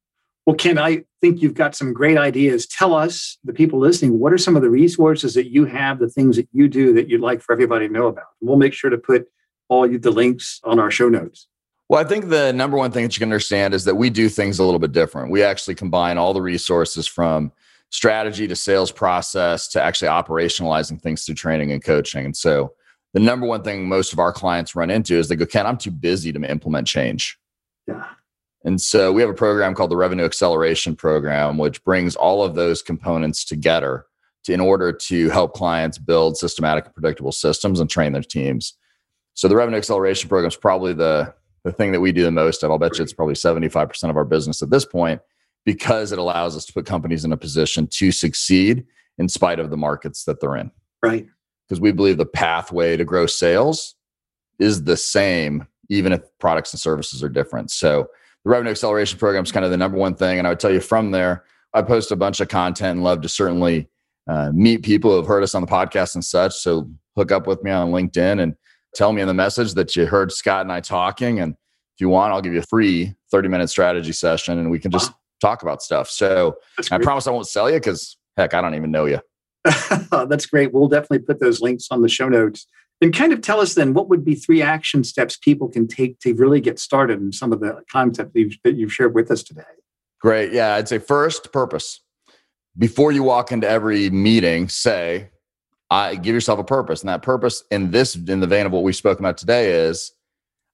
well 0.46 0.56
ken 0.56 0.78
i 0.78 1.04
think 1.20 1.40
you've 1.40 1.54
got 1.54 1.74
some 1.74 1.92
great 1.92 2.18
ideas 2.18 2.66
tell 2.66 2.94
us 2.94 3.38
the 3.44 3.52
people 3.52 3.78
listening 3.78 4.18
what 4.18 4.32
are 4.32 4.38
some 4.38 4.56
of 4.56 4.62
the 4.62 4.70
resources 4.70 5.34
that 5.34 5.50
you 5.50 5.64
have 5.64 5.98
the 5.98 6.08
things 6.08 6.36
that 6.36 6.48
you 6.52 6.68
do 6.68 6.92
that 6.92 7.08
you'd 7.08 7.20
like 7.20 7.40
for 7.40 7.52
everybody 7.52 7.86
to 7.86 7.92
know 7.92 8.06
about 8.06 8.26
we'll 8.40 8.56
make 8.56 8.72
sure 8.72 8.90
to 8.90 8.98
put 8.98 9.28
all 9.68 9.88
the 9.88 10.10
links 10.10 10.60
on 10.64 10.78
our 10.78 10.90
show 10.90 11.08
notes 11.08 11.46
well, 11.94 12.04
I 12.04 12.08
think 12.08 12.28
the 12.28 12.52
number 12.52 12.76
one 12.76 12.90
thing 12.90 13.04
that 13.04 13.16
you 13.16 13.20
can 13.20 13.28
understand 13.28 13.72
is 13.72 13.84
that 13.84 13.94
we 13.94 14.10
do 14.10 14.28
things 14.28 14.58
a 14.58 14.64
little 14.64 14.80
bit 14.80 14.90
different. 14.90 15.30
We 15.30 15.44
actually 15.44 15.76
combine 15.76 16.18
all 16.18 16.34
the 16.34 16.42
resources 16.42 17.06
from 17.06 17.52
strategy 17.90 18.48
to 18.48 18.56
sales 18.56 18.90
process 18.90 19.68
to 19.68 19.80
actually 19.80 20.08
operationalizing 20.08 21.00
things 21.00 21.24
through 21.24 21.36
training 21.36 21.70
and 21.70 21.84
coaching. 21.84 22.24
And 22.24 22.36
so 22.36 22.72
the 23.12 23.20
number 23.20 23.46
one 23.46 23.62
thing 23.62 23.88
most 23.88 24.12
of 24.12 24.18
our 24.18 24.32
clients 24.32 24.74
run 24.74 24.90
into 24.90 25.14
is 25.14 25.28
they 25.28 25.36
go, 25.36 25.46
Ken, 25.46 25.68
I'm 25.68 25.76
too 25.76 25.92
busy 25.92 26.32
to 26.32 26.50
implement 26.50 26.88
change. 26.88 27.38
Yeah. 27.86 28.04
And 28.64 28.80
so 28.80 29.12
we 29.12 29.20
have 29.20 29.30
a 29.30 29.34
program 29.34 29.76
called 29.76 29.92
the 29.92 29.96
Revenue 29.96 30.24
Acceleration 30.24 30.96
Program, 30.96 31.58
which 31.58 31.84
brings 31.84 32.16
all 32.16 32.42
of 32.42 32.56
those 32.56 32.82
components 32.82 33.44
together 33.44 34.06
to, 34.46 34.52
in 34.52 34.58
order 34.58 34.92
to 34.92 35.30
help 35.30 35.54
clients 35.54 35.98
build 35.98 36.38
systematic 36.38 36.86
and 36.86 36.94
predictable 36.94 37.30
systems 37.30 37.78
and 37.78 37.88
train 37.88 38.12
their 38.12 38.22
teams. 38.22 38.74
So 39.34 39.46
the 39.46 39.54
Revenue 39.54 39.78
Acceleration 39.78 40.28
Program 40.28 40.48
is 40.48 40.56
probably 40.56 40.92
the, 40.92 41.32
the 41.64 41.72
thing 41.72 41.92
that 41.92 42.00
we 42.00 42.12
do 42.12 42.24
the 42.24 42.30
most 42.30 42.62
of. 42.62 42.70
I'll 42.70 42.78
bet 42.78 42.98
you 42.98 43.04
it's 43.04 43.12
probably 43.12 43.34
75% 43.34 44.10
of 44.10 44.16
our 44.16 44.24
business 44.24 44.62
at 44.62 44.70
this 44.70 44.84
point 44.84 45.20
because 45.64 46.12
it 46.12 46.18
allows 46.18 46.56
us 46.56 46.64
to 46.66 46.72
put 46.72 46.86
companies 46.86 47.24
in 47.24 47.32
a 47.32 47.36
position 47.36 47.86
to 47.86 48.12
succeed 48.12 48.84
in 49.18 49.28
spite 49.28 49.58
of 49.58 49.70
the 49.70 49.76
markets 49.76 50.24
that 50.24 50.40
they're 50.40 50.56
in. 50.56 50.70
Right 51.02 51.26
because 51.68 51.80
we 51.80 51.92
believe 51.92 52.18
the 52.18 52.26
pathway 52.26 52.96
to 52.96 53.04
grow 53.04 53.26
sales 53.26 53.94
is 54.58 54.84
the 54.84 54.96
same, 54.96 55.66
even 55.88 56.12
if 56.12 56.22
products 56.38 56.72
and 56.72 56.80
services 56.80 57.22
are 57.22 57.28
different. 57.28 57.70
So 57.70 58.08
the 58.44 58.50
revenue 58.50 58.70
acceleration 58.70 59.18
program 59.18 59.44
is 59.44 59.52
kind 59.52 59.64
of 59.64 59.70
the 59.70 59.76
number 59.76 59.96
one 59.96 60.14
thing. 60.14 60.38
And 60.38 60.46
I 60.46 60.50
would 60.50 60.60
tell 60.60 60.72
you 60.72 60.80
from 60.80 61.10
there, 61.10 61.44
I 61.72 61.82
post 61.82 62.12
a 62.12 62.16
bunch 62.16 62.40
of 62.40 62.48
content 62.48 62.96
and 62.96 63.04
love 63.04 63.22
to 63.22 63.28
certainly 63.28 63.88
uh, 64.28 64.52
meet 64.54 64.82
people 64.82 65.10
who 65.10 65.16
have 65.16 65.26
heard 65.26 65.42
us 65.42 65.54
on 65.54 65.62
the 65.62 65.68
podcast 65.68 66.14
and 66.14 66.24
such. 66.24 66.54
So 66.54 66.88
hook 67.16 67.32
up 67.32 67.46
with 67.46 67.62
me 67.62 67.70
on 67.70 67.90
LinkedIn 67.90 68.40
and 68.40 68.54
tell 68.94 69.12
me 69.12 69.22
in 69.22 69.28
the 69.28 69.34
message 69.34 69.74
that 69.74 69.94
you 69.96 70.06
heard 70.06 70.32
Scott 70.32 70.62
and 70.62 70.72
I 70.72 70.80
talking. 70.80 71.40
And 71.40 71.52
if 71.52 72.00
you 72.00 72.08
want, 72.08 72.32
I'll 72.32 72.40
give 72.40 72.52
you 72.52 72.60
a 72.60 72.66
free 72.66 73.14
30 73.30 73.48
minute 73.48 73.68
strategy 73.68 74.12
session 74.12 74.58
and 74.58 74.70
we 74.70 74.78
can 74.78 74.90
just 74.90 75.10
wow. 75.10 75.16
talk 75.40 75.62
about 75.62 75.82
stuff. 75.82 76.08
So 76.08 76.56
I 76.90 76.98
promise 76.98 77.26
I 77.26 77.30
won't 77.30 77.48
sell 77.48 77.70
you 77.70 77.76
because 77.76 78.16
heck, 78.36 78.54
I 78.54 78.60
don't 78.60 78.74
even 78.74 78.90
know 78.90 79.06
you. 79.06 79.20
That's 80.10 80.46
great. 80.46 80.72
We'll 80.72 80.88
definitely 80.88 81.20
put 81.20 81.40
those 81.40 81.60
links 81.60 81.88
on 81.90 82.02
the 82.02 82.08
show 82.08 82.28
notes. 82.28 82.66
And 83.00 83.12
kind 83.12 83.32
of 83.32 83.42
tell 83.42 83.60
us 83.60 83.74
then 83.74 83.92
what 83.92 84.08
would 84.08 84.24
be 84.24 84.34
three 84.34 84.62
action 84.62 85.04
steps 85.04 85.36
people 85.36 85.68
can 85.68 85.86
take 85.86 86.20
to 86.20 86.32
really 86.34 86.60
get 86.60 86.78
started 86.78 87.20
in 87.20 87.32
some 87.32 87.52
of 87.52 87.60
the 87.60 87.82
content 87.90 88.32
that 88.32 88.40
you've, 88.40 88.56
that 88.62 88.76
you've 88.76 88.92
shared 88.92 89.14
with 89.14 89.30
us 89.30 89.42
today. 89.42 89.62
Great. 90.20 90.52
Yeah, 90.52 90.74
I'd 90.74 90.88
say 90.88 90.98
first 90.98 91.52
purpose. 91.52 92.00
Before 92.78 93.12
you 93.12 93.22
walk 93.22 93.52
into 93.52 93.68
every 93.68 94.10
meeting, 94.10 94.68
say, 94.68 95.28
I 95.94 96.16
give 96.16 96.34
yourself 96.34 96.58
a 96.58 96.64
purpose. 96.64 97.02
And 97.02 97.08
that 97.08 97.22
purpose 97.22 97.62
in 97.70 97.92
this, 97.92 98.16
in 98.16 98.40
the 98.40 98.48
vein 98.48 98.66
of 98.66 98.72
what 98.72 98.82
we've 98.82 98.96
spoken 98.96 99.24
about 99.24 99.38
today, 99.38 99.70
is 99.70 100.12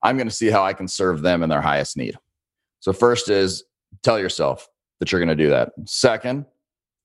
I'm 0.03 0.17
going 0.17 0.29
to 0.29 0.35
see 0.35 0.49
how 0.49 0.65
I 0.65 0.73
can 0.73 0.89
serve 0.89 1.21
them 1.21 1.43
in 1.43 1.51
their 1.51 1.61
highest 1.61 1.99
need. 1.99 2.19
So, 2.81 2.95
first 2.95 3.29
is 3.29 3.65
tell 4.03 4.19
yourself 4.19 4.67
that 4.99 5.13
you're 5.13 5.21
going 5.21 5.37
to 5.37 5.45
do 5.45 5.51
that. 5.51 5.73
Second, 5.85 6.47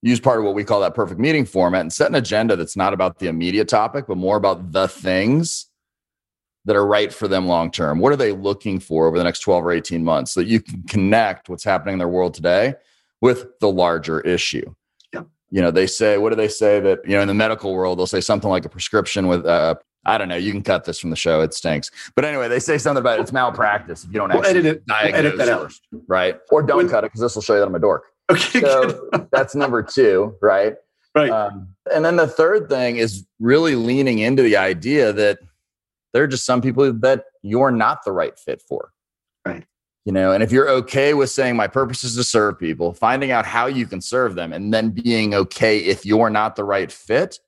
use 0.01 0.21
part 0.21 0.39
of 0.39 0.45
what 0.45 0.55
we 0.55 0.63
call 0.63 0.79
that 0.79 0.95
perfect 0.95 1.19
meeting 1.19 1.43
format 1.43 1.81
and 1.81 1.91
set 1.91 2.07
an 2.07 2.15
agenda 2.15 2.55
that's 2.55 2.77
not 2.77 2.93
about 2.93 3.19
the 3.19 3.27
immediate 3.27 3.67
topic, 3.67 4.05
but 4.07 4.15
more 4.15 4.37
about 4.37 4.71
the 4.71 4.87
things 4.87 5.65
that 6.63 6.77
are 6.77 6.87
right 6.87 7.13
for 7.13 7.27
them 7.27 7.47
long 7.47 7.69
term. 7.69 7.99
What 7.99 8.13
are 8.13 8.17
they 8.17 8.31
looking 8.31 8.79
for 8.79 9.07
over 9.07 9.17
the 9.17 9.25
next 9.25 9.41
12 9.41 9.65
or 9.65 9.73
18 9.73 10.05
months 10.05 10.31
so 10.31 10.39
that 10.39 10.47
you 10.47 10.61
can 10.61 10.83
connect 10.83 11.49
what's 11.49 11.65
happening 11.65 11.93
in 11.93 11.99
their 11.99 12.07
world 12.07 12.33
today 12.33 12.75
with 13.19 13.59
the 13.59 13.69
larger 13.69 14.21
issue? 14.21 14.73
You 15.51 15.61
know, 15.61 15.71
they 15.71 15.87
say, 15.87 16.17
what 16.17 16.31
do 16.31 16.35
they 16.35 16.47
say 16.47 16.79
that, 16.79 16.99
you 17.05 17.15
know, 17.15 17.21
in 17.21 17.27
the 17.27 17.33
medical 17.33 17.73
world, 17.73 17.99
they'll 17.99 18.07
say 18.07 18.21
something 18.21 18.49
like 18.49 18.65
a 18.65 18.69
prescription 18.69 19.27
with, 19.27 19.45
uh, 19.45 19.75
I 20.05 20.17
don't 20.17 20.27
know. 20.27 20.35
You 20.35 20.51
can 20.51 20.61
cut 20.61 20.85
this 20.85 20.99
from 20.99 21.09
the 21.09 21.15
show. 21.15 21.41
It 21.41 21.53
stinks. 21.53 21.89
But 22.15 22.25
anyway, 22.25 22.47
they 22.47 22.59
say 22.59 22.77
something 22.77 23.01
about 23.01 23.19
it's 23.19 23.31
malpractice 23.31 24.03
if 24.03 24.11
you 24.11 24.19
don't 24.19 24.33
we'll 24.33 24.45
edit 24.45 24.65
it. 24.65 24.83
We'll 24.87 25.15
edit 25.15 25.37
that 25.37 25.47
first, 25.47 25.81
out. 25.93 26.01
right? 26.07 26.39
Or 26.51 26.61
don't 26.61 26.77
when, 26.77 26.89
cut 26.89 27.03
it 27.03 27.07
because 27.07 27.21
this 27.21 27.35
will 27.35 27.41
show 27.41 27.53
you 27.53 27.59
that 27.59 27.67
I'm 27.67 27.75
a 27.75 27.79
dork. 27.79 28.03
Okay. 28.29 28.61
So 28.61 29.09
that's 29.31 29.55
number 29.55 29.81
two, 29.81 30.35
right? 30.41 30.75
Right. 31.15 31.29
Um, 31.29 31.69
and 31.93 32.03
then 32.03 32.17
the 32.17 32.27
third 32.27 32.69
thing 32.69 32.97
is 32.97 33.25
really 33.39 33.75
leaning 33.75 34.19
into 34.19 34.43
the 34.43 34.57
idea 34.57 35.13
that 35.13 35.39
there 36.13 36.23
are 36.23 36.27
just 36.27 36.45
some 36.45 36.61
people 36.61 36.91
that 36.91 37.25
you're 37.41 37.71
not 37.71 38.03
the 38.03 38.11
right 38.11 38.37
fit 38.37 38.61
for. 38.61 38.91
Right. 39.45 39.65
You 40.05 40.11
know 40.11 40.31
and 40.31 40.41
if 40.41 40.51
you're 40.51 40.69
okay 40.69 41.13
with 41.13 41.29
saying 41.29 41.55
my 41.55 41.67
purpose 41.67 42.03
is 42.03 42.15
to 42.15 42.23
serve 42.23 42.57
people 42.57 42.93
finding 42.93 43.31
out 43.31 43.45
how 43.45 43.65
you 43.65 43.85
can 43.85 43.99
serve 43.99 44.35
them 44.35 44.53
and 44.53 44.73
then 44.73 44.89
being 44.91 45.33
okay 45.33 45.79
if 45.79 46.05
you're 46.05 46.29
not 46.29 46.55
the 46.55 46.63
right 46.63 46.91
fit 46.91 47.39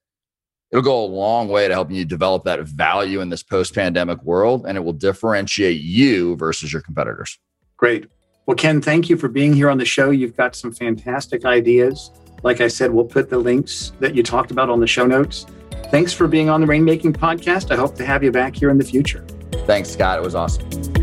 it'll 0.72 0.84
go 0.84 1.04
a 1.04 1.06
long 1.06 1.48
way 1.48 1.68
to 1.68 1.74
helping 1.74 1.96
you 1.96 2.06
develop 2.06 2.44
that 2.44 2.60
value 2.62 3.22
in 3.22 3.30
this 3.30 3.44
post-pandemic 3.44 4.22
world 4.24 4.66
and 4.68 4.78
it 4.78 4.82
will 4.82 4.94
differentiate 4.94 5.80
you 5.80 6.36
versus 6.36 6.74
your 6.74 6.82
competitors. 6.82 7.40
Great. 7.78 8.08
Well 8.46 8.56
ken 8.56 8.82
thank 8.82 9.10
you 9.10 9.18
for 9.18 9.28
being 9.28 9.54
here 9.54 9.70
on 9.70 9.78
the 9.78 9.86
show. 9.86 10.10
You've 10.10 10.36
got 10.36 10.56
some 10.56 10.72
fantastic 10.72 11.46
ideas. 11.46 12.12
Like 12.44 12.62
i 12.62 12.68
said 12.68 12.92
we'll 12.92 13.06
put 13.06 13.30
the 13.30 13.38
links 13.38 13.94
that 14.00 14.16
you 14.16 14.24
talked 14.24 14.52
about 14.52 14.70
on 14.70 14.80
the 14.80 14.88
show 14.88 15.06
notes. 15.06 15.46
Thanks 15.90 16.12
for 16.12 16.28
being 16.28 16.50
on 16.50 16.60
the 16.60 16.68
rainmaking 16.68 17.16
podcast. 17.16 17.72
I 17.72 17.76
hope 17.76 17.96
to 17.96 18.06
have 18.06 18.24
you 18.24 18.32
back 18.32 18.56
here 18.56 18.70
in 18.70 18.78
the 18.78 18.84
future. 18.84 19.26
Thanks 19.66 19.90
scott. 19.90 20.18
It 20.20 20.24
was 20.24 20.36
awesome 20.36 20.97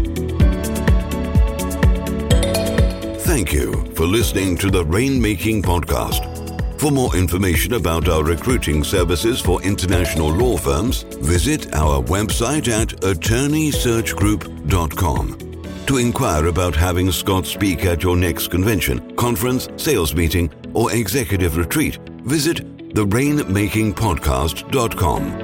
Thank 3.35 3.53
you 3.53 3.75
for 3.97 4.07
listening 4.07 4.57
to 4.59 4.70
the 4.70 4.85
Rainmaking 4.85 5.64
Podcast. 5.64 6.79
For 6.79 6.92
more 6.92 7.16
information 7.16 7.73
about 7.73 8.09
our 8.09 8.23
recruiting 8.23 8.85
services 8.85 9.40
for 9.40 9.61
international 9.62 10.33
law 10.33 10.57
firms, 10.57 11.03
visit 11.03 11.75
our 11.75 12.01
website 12.01 12.68
at 12.68 12.90
attorneysearchgroup.com. 13.01 15.87
To 15.87 15.97
inquire 15.97 16.47
about 16.47 16.77
having 16.77 17.11
Scott 17.11 17.44
speak 17.44 17.85
at 17.85 18.05
your 18.05 18.16
next 18.16 18.53
convention, 18.53 19.16
conference, 19.16 19.68
sales 19.79 20.14
meeting, 20.14 20.49
or 20.73 20.92
executive 20.92 21.57
retreat, 21.57 21.99
visit 22.23 22.59
therainmakingpodcast.com. 22.94 25.43